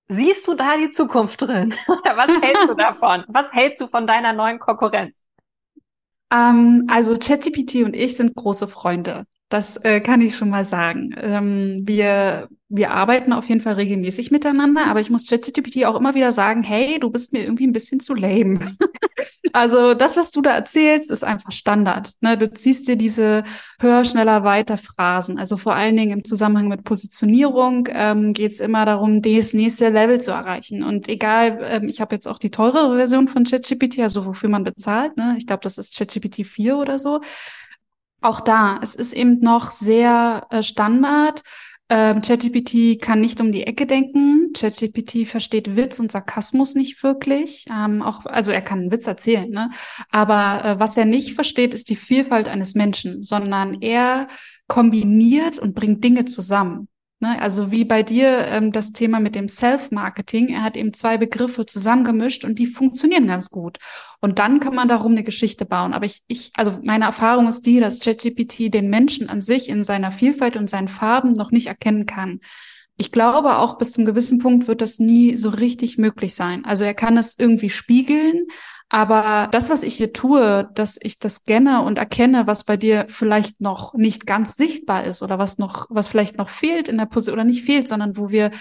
[0.08, 1.74] Siehst du da die Zukunft drin?
[1.88, 3.26] was hältst du davon?
[3.28, 5.16] Was hältst du von deiner neuen Konkurrenz?
[6.32, 9.26] Ähm, also ChatGPT und ich sind große Freunde.
[9.50, 11.14] Das äh, kann ich schon mal sagen.
[11.18, 16.16] Ähm, wir, wir arbeiten auf jeden Fall regelmäßig miteinander, aber ich muss ChatGPT auch immer
[16.16, 18.60] wieder sagen, hey, du bist mir irgendwie ein bisschen zu lame.
[19.54, 22.14] also das, was du da erzählst, ist einfach Standard.
[22.22, 22.40] Ne?
[22.40, 23.44] Du ziehst dir diese
[23.80, 25.38] höher, schneller, weiter Phrasen.
[25.38, 29.90] Also vor allen Dingen im Zusammenhang mit Positionierung ähm, geht es immer darum, das nächste
[29.90, 30.84] Level zu erreichen.
[30.84, 34.64] Und egal, ähm, ich habe jetzt auch die teurere Version von ChatGPT, also wofür man
[34.64, 35.18] bezahlt.
[35.18, 35.36] Ne?
[35.38, 37.22] Ich glaube, das ist ChatGPT 4 oder so.
[38.26, 41.44] Auch da, es ist eben noch sehr äh, Standard.
[41.90, 44.52] Ähm, ChatGPT kann nicht um die Ecke denken.
[44.58, 47.68] ChatGPT versteht Witz und Sarkasmus nicht wirklich.
[47.70, 49.70] Ähm, auch, also er kann einen Witz erzählen, ne?
[50.10, 54.28] Aber äh, was er nicht versteht, ist die Vielfalt eines Menschen, sondern er
[54.68, 56.88] kombiniert und bringt Dinge zusammen.
[57.20, 57.42] Ne?
[57.42, 60.50] Also wie bei dir ähm, das Thema mit dem Self-Marketing.
[60.50, 63.78] Er hat eben zwei Begriffe zusammengemischt und die funktionieren ganz gut.
[64.20, 65.94] Und dann kann man darum eine Geschichte bauen.
[65.94, 69.84] Aber ich, ich, also meine Erfahrung ist die, dass ChatGPT den Menschen an sich in
[69.84, 72.42] seiner Vielfalt und seinen Farben noch nicht erkennen kann.
[72.98, 76.64] Ich glaube, auch bis zum gewissen Punkt wird das nie so richtig möglich sein.
[76.64, 78.48] Also er kann es irgendwie spiegeln,
[78.90, 83.06] aber das, was ich hier tue, dass ich das scanne und erkenne, was bei dir
[83.10, 87.06] vielleicht noch nicht ganz sichtbar ist oder was noch, was vielleicht noch fehlt in der
[87.06, 88.52] Position oder nicht fehlt, sondern wo wir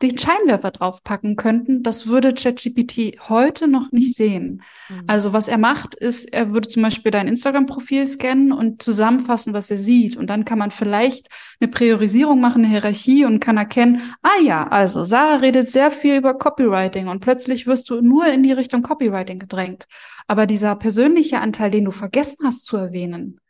[0.00, 4.62] den Scheinwerfer draufpacken könnten, das würde ChatGPT heute noch nicht sehen.
[4.88, 5.04] Mhm.
[5.08, 9.70] Also was er macht, ist, er würde zum Beispiel dein Instagram-Profil scannen und zusammenfassen, was
[9.72, 10.16] er sieht.
[10.16, 11.28] Und dann kann man vielleicht
[11.60, 16.16] eine Priorisierung machen, eine Hierarchie und kann erkennen, ah ja, also Sarah redet sehr viel
[16.16, 19.86] über Copywriting und plötzlich wirst du nur in die Richtung Copywriting gedrängt.
[20.28, 23.40] Aber dieser persönliche Anteil, den du vergessen hast zu erwähnen,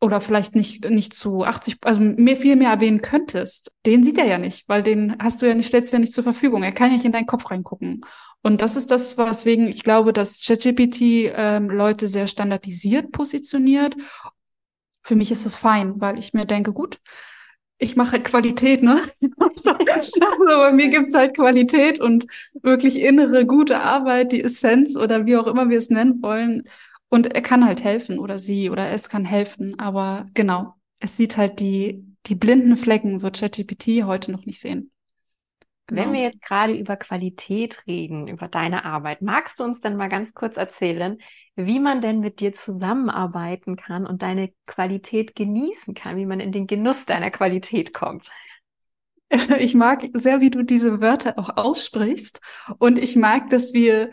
[0.00, 4.26] oder vielleicht nicht, nicht zu 80, also mehr, viel mehr erwähnen könntest, den sieht er
[4.26, 6.62] ja nicht, weil den hast du ja nicht, stellst ja nicht zur Verfügung.
[6.62, 8.02] Er kann ja nicht in deinen Kopf reingucken.
[8.42, 13.96] Und das ist das, weswegen ich glaube, dass ChatGPT ähm, Leute sehr standardisiert positioniert.
[15.02, 17.00] Für mich ist das fein, weil ich mir denke, gut,
[17.78, 19.00] ich mache halt Qualität, ne?
[19.38, 22.26] also bei mir gibt's halt Qualität und
[22.62, 26.64] wirklich innere gute Arbeit, die Essenz oder wie auch immer wir es nennen wollen.
[27.16, 29.78] Und er kann halt helfen oder sie oder es kann helfen.
[29.78, 34.90] Aber genau, es sieht halt die, die blinden Flecken wird ChatGPT heute noch nicht sehen.
[35.86, 36.02] Genau.
[36.02, 40.10] Wenn wir jetzt gerade über Qualität reden, über deine Arbeit, magst du uns denn mal
[40.10, 41.16] ganz kurz erzählen,
[41.54, 46.52] wie man denn mit dir zusammenarbeiten kann und deine Qualität genießen kann, wie man in
[46.52, 48.30] den Genuss deiner Qualität kommt?
[49.58, 52.40] Ich mag sehr, wie du diese Wörter auch aussprichst.
[52.78, 54.10] Und ich mag, dass wir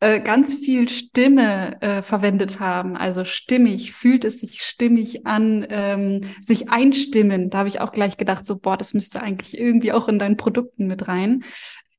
[0.00, 2.96] äh, ganz viel Stimme äh, verwendet haben.
[2.96, 7.50] Also stimmig, fühlt es sich stimmig an, ähm, sich einstimmen.
[7.50, 10.36] Da habe ich auch gleich gedacht, so, boah, das müsste eigentlich irgendwie auch in deinen
[10.36, 11.44] Produkten mit rein.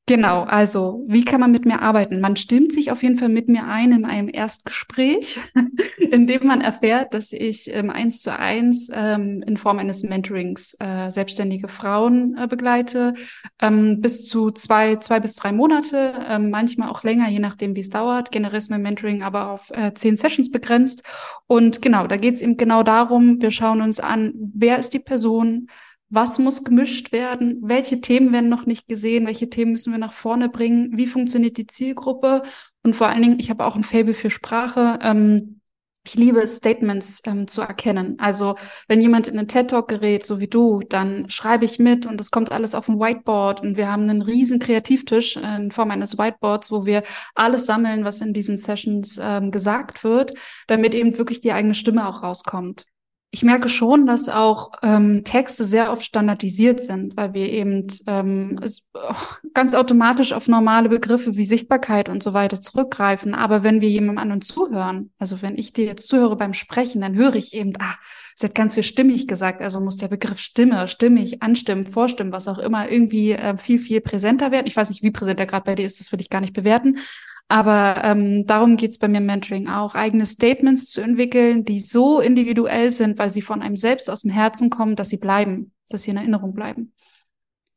[0.08, 2.22] Genau, also wie kann man mit mir arbeiten?
[2.22, 5.38] Man stimmt sich auf jeden Fall mit mir ein in einem Erstgespräch,
[5.98, 10.74] in dem man erfährt, dass ich ähm, eins zu eins ähm, in Form eines Mentorings
[10.80, 13.12] äh, selbstständige Frauen äh, begleite,
[13.60, 17.80] ähm, bis zu zwei, zwei bis drei Monate, ähm, manchmal auch länger, je nachdem, wie
[17.80, 18.32] es dauert.
[18.32, 21.02] Generell ist mein Mentoring aber auf äh, zehn Sessions begrenzt.
[21.46, 25.00] Und genau, da geht es eben genau darum, wir schauen uns an, wer ist die
[25.00, 25.68] Person,
[26.10, 30.12] was muss gemischt werden, welche Themen werden noch nicht gesehen, welche Themen müssen wir nach
[30.12, 32.42] vorne bringen, wie funktioniert die Zielgruppe
[32.82, 34.98] und vor allen Dingen, ich habe auch ein Fable für Sprache.
[35.02, 35.60] Ähm,
[36.04, 38.18] ich liebe es, Statements ähm, zu erkennen.
[38.18, 38.54] Also
[38.86, 42.30] wenn jemand in einen TED-Talk gerät, so wie du, dann schreibe ich mit und das
[42.30, 46.70] kommt alles auf ein Whiteboard und wir haben einen riesen Kreativtisch in Form eines Whiteboards,
[46.72, 47.02] wo wir
[47.34, 50.32] alles sammeln, was in diesen Sessions ähm, gesagt wird,
[50.66, 52.86] damit eben wirklich die eigene Stimme auch rauskommt.
[53.30, 58.58] Ich merke schon, dass auch ähm, Texte sehr oft standardisiert sind, weil wir eben ähm,
[58.62, 59.14] es, oh,
[59.52, 63.34] ganz automatisch auf normale Begriffe wie Sichtbarkeit und so weiter zurückgreifen.
[63.34, 67.16] Aber wenn wir jemandem anderen zuhören, also wenn ich dir jetzt zuhöre beim Sprechen, dann
[67.16, 67.96] höre ich eben, ah,
[68.34, 72.48] sie hat ganz viel stimmig gesagt, also muss der Begriff Stimme, stimmig, anstimmen, vorstimmen, was
[72.48, 74.66] auch immer, irgendwie äh, viel, viel präsenter werden.
[74.66, 76.54] Ich weiß nicht, wie präsent er gerade bei dir ist, das will ich gar nicht
[76.54, 76.96] bewerten.
[77.48, 82.20] Aber ähm, darum geht's bei mir im Mentoring auch, eigene Statements zu entwickeln, die so
[82.20, 86.02] individuell sind, weil sie von einem selbst aus dem Herzen kommen, dass sie bleiben, dass
[86.02, 86.92] sie in Erinnerung bleiben.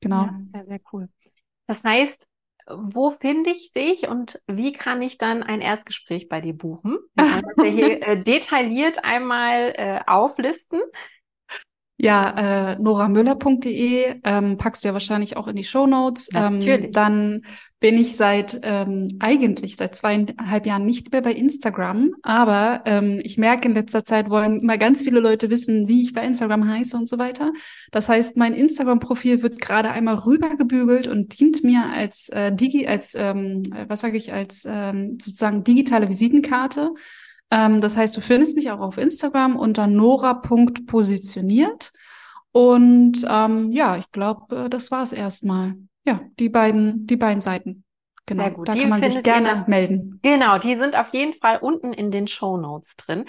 [0.01, 0.25] Genau.
[0.25, 1.07] Ja, sehr, sehr cool.
[1.67, 2.27] Das heißt,
[2.67, 6.97] wo finde ich dich und wie kann ich dann ein Erstgespräch bei dir buchen?
[7.15, 10.81] Wir wollen das ja hier äh, detailliert einmal äh, auflisten.
[12.03, 16.29] Ja, äh, noramüller.de ähm, packst du ja wahrscheinlich auch in die Show Notes.
[16.33, 17.43] Ähm, dann
[17.79, 23.37] bin ich seit ähm, eigentlich seit zweieinhalb Jahren nicht mehr bei Instagram, aber ähm, ich
[23.37, 26.97] merke in letzter Zeit wollen immer ganz viele Leute wissen, wie ich bei Instagram heiße
[26.97, 27.51] und so weiter.
[27.91, 33.13] Das heißt, mein Instagram-Profil wird gerade einmal rübergebügelt und dient mir als äh, Digi, als
[33.13, 36.93] ähm, was sage ich, als ähm, sozusagen digitale Visitenkarte.
[37.51, 41.91] Ähm, das heißt, du findest mich auch auf Instagram unter nora.positioniert.
[42.51, 45.75] Und ähm, ja, ich glaube, äh, das war es erstmal.
[46.05, 47.83] Ja, die beiden, die beiden Seiten.
[48.25, 50.19] Genau, da die kann man sich gerne melden.
[50.23, 53.25] Genau, die sind auf jeden Fall unten in den Show Notes drin.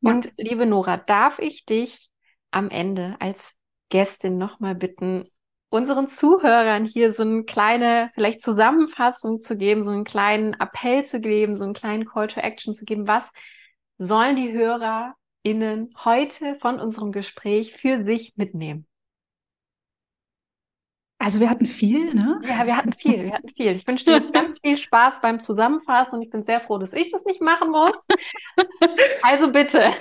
[0.00, 0.10] Ja.
[0.10, 2.10] Und liebe Nora, darf ich dich
[2.50, 3.54] am Ende als
[3.90, 5.28] Gästin nochmal bitten,
[5.68, 11.20] unseren Zuhörern hier so eine kleine, vielleicht Zusammenfassung zu geben, so einen kleinen Appell zu
[11.20, 13.06] geben, so einen kleinen Call to Action zu geben.
[13.06, 13.30] Was
[14.00, 18.86] sollen die HörerInnen heute von unserem Gespräch für sich mitnehmen?
[21.18, 22.40] Also wir hatten viel, ne?
[22.48, 23.72] Ja, wir hatten viel, wir hatten viel.
[23.72, 26.94] Ich wünsche dir jetzt ganz viel Spaß beim Zusammenfassen und ich bin sehr froh, dass
[26.94, 27.92] ich das nicht machen muss.
[29.22, 29.92] Also bitte.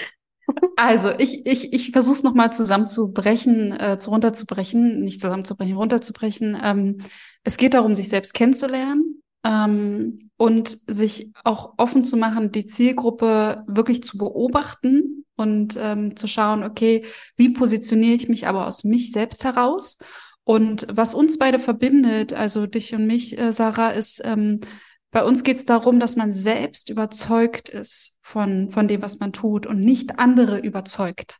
[0.77, 6.59] Also ich, ich, ich versuche es nochmal zusammenzubrechen, äh, zu runterzubrechen, nicht zusammenzubrechen, runterzubrechen.
[6.63, 6.97] Ähm,
[7.43, 13.63] es geht darum, sich selbst kennenzulernen ähm, und sich auch offen zu machen, die Zielgruppe
[13.67, 17.05] wirklich zu beobachten und ähm, zu schauen, okay,
[17.37, 19.97] wie positioniere ich mich aber aus mich selbst heraus?
[20.43, 24.59] Und was uns beide verbindet, also dich und mich, äh, Sarah, ist, ähm,
[25.11, 29.31] bei uns geht es darum, dass man selbst überzeugt ist von, von dem, was man
[29.31, 31.37] tut und nicht andere überzeugt.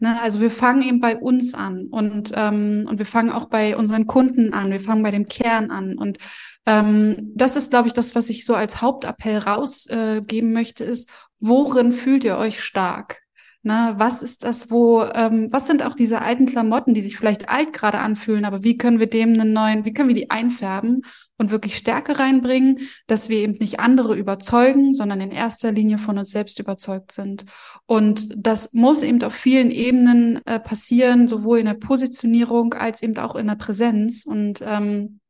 [0.00, 0.20] Ne?
[0.20, 4.06] Also wir fangen eben bei uns an und, ähm, und wir fangen auch bei unseren
[4.06, 5.96] Kunden an, wir fangen bei dem Kern an.
[5.96, 6.18] Und
[6.66, 11.10] ähm, das ist, glaube ich, das, was ich so als Hauptappell rausgeben äh, möchte, ist,
[11.38, 13.24] worin fühlt ihr euch stark?
[13.66, 17.48] Na, was ist das, wo, ähm, was sind auch diese alten Klamotten, die sich vielleicht
[17.48, 21.00] alt gerade anfühlen, aber wie können wir dem einen neuen, wie können wir die einfärben
[21.38, 26.18] und wirklich Stärke reinbringen, dass wir eben nicht andere überzeugen, sondern in erster Linie von
[26.18, 27.46] uns selbst überzeugt sind.
[27.86, 33.16] Und das muss eben auf vielen Ebenen äh, passieren, sowohl in der Positionierung als eben
[33.16, 34.26] auch in der Präsenz.
[34.26, 35.20] Und ähm,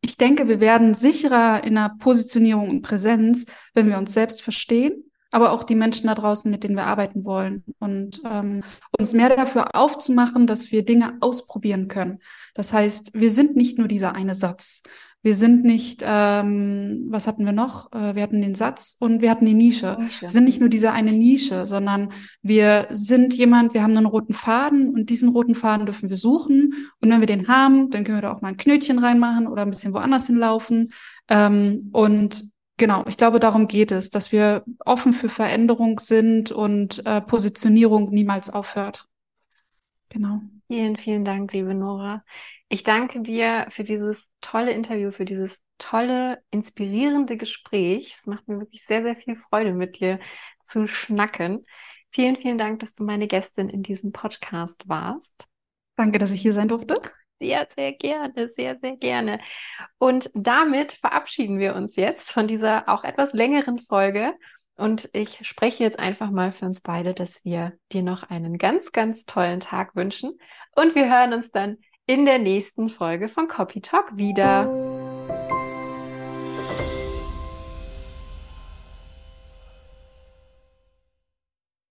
[0.00, 5.08] ich denke, wir werden sicherer in der Positionierung und Präsenz, wenn wir uns selbst verstehen
[5.30, 8.62] aber auch die Menschen da draußen, mit denen wir arbeiten wollen und ähm,
[8.98, 12.20] uns mehr dafür aufzumachen, dass wir Dinge ausprobieren können.
[12.54, 14.82] Das heißt, wir sind nicht nur dieser eine Satz.
[15.28, 17.92] Wir sind nicht, ähm, was hatten wir noch?
[17.92, 19.98] Äh, wir hatten den Satz und wir hatten die Nische.
[20.00, 20.22] Nische.
[20.22, 24.32] Wir sind nicht nur diese eine Nische, sondern wir sind jemand, wir haben einen roten
[24.32, 26.72] Faden und diesen roten Faden dürfen wir suchen.
[27.02, 29.60] Und wenn wir den haben, dann können wir da auch mal ein Knötchen reinmachen oder
[29.60, 30.92] ein bisschen woanders hinlaufen.
[31.28, 32.44] Ähm, und
[32.78, 38.10] Genau, ich glaube, darum geht es, dass wir offen für Veränderung sind und äh, Positionierung
[38.10, 39.08] niemals aufhört.
[40.10, 40.40] Genau.
[40.68, 42.22] Vielen, vielen Dank, liebe Nora.
[42.70, 48.16] Ich danke dir für dieses tolle Interview, für dieses tolle, inspirierende Gespräch.
[48.18, 50.20] Es macht mir wirklich sehr, sehr viel Freude, mit dir
[50.62, 51.64] zu schnacken.
[52.10, 55.46] Vielen, vielen Dank, dass du meine Gästin in diesem Podcast warst.
[55.96, 57.00] Danke, dass ich hier sein durfte.
[57.40, 59.40] Sehr, sehr gerne, sehr, sehr gerne.
[59.98, 64.34] Und damit verabschieden wir uns jetzt von dieser auch etwas längeren Folge.
[64.76, 68.92] Und ich spreche jetzt einfach mal für uns beide, dass wir dir noch einen ganz,
[68.92, 70.38] ganz tollen Tag wünschen.
[70.74, 71.78] Und wir hören uns dann
[72.08, 74.66] in der nächsten Folge von Copy Talk wieder.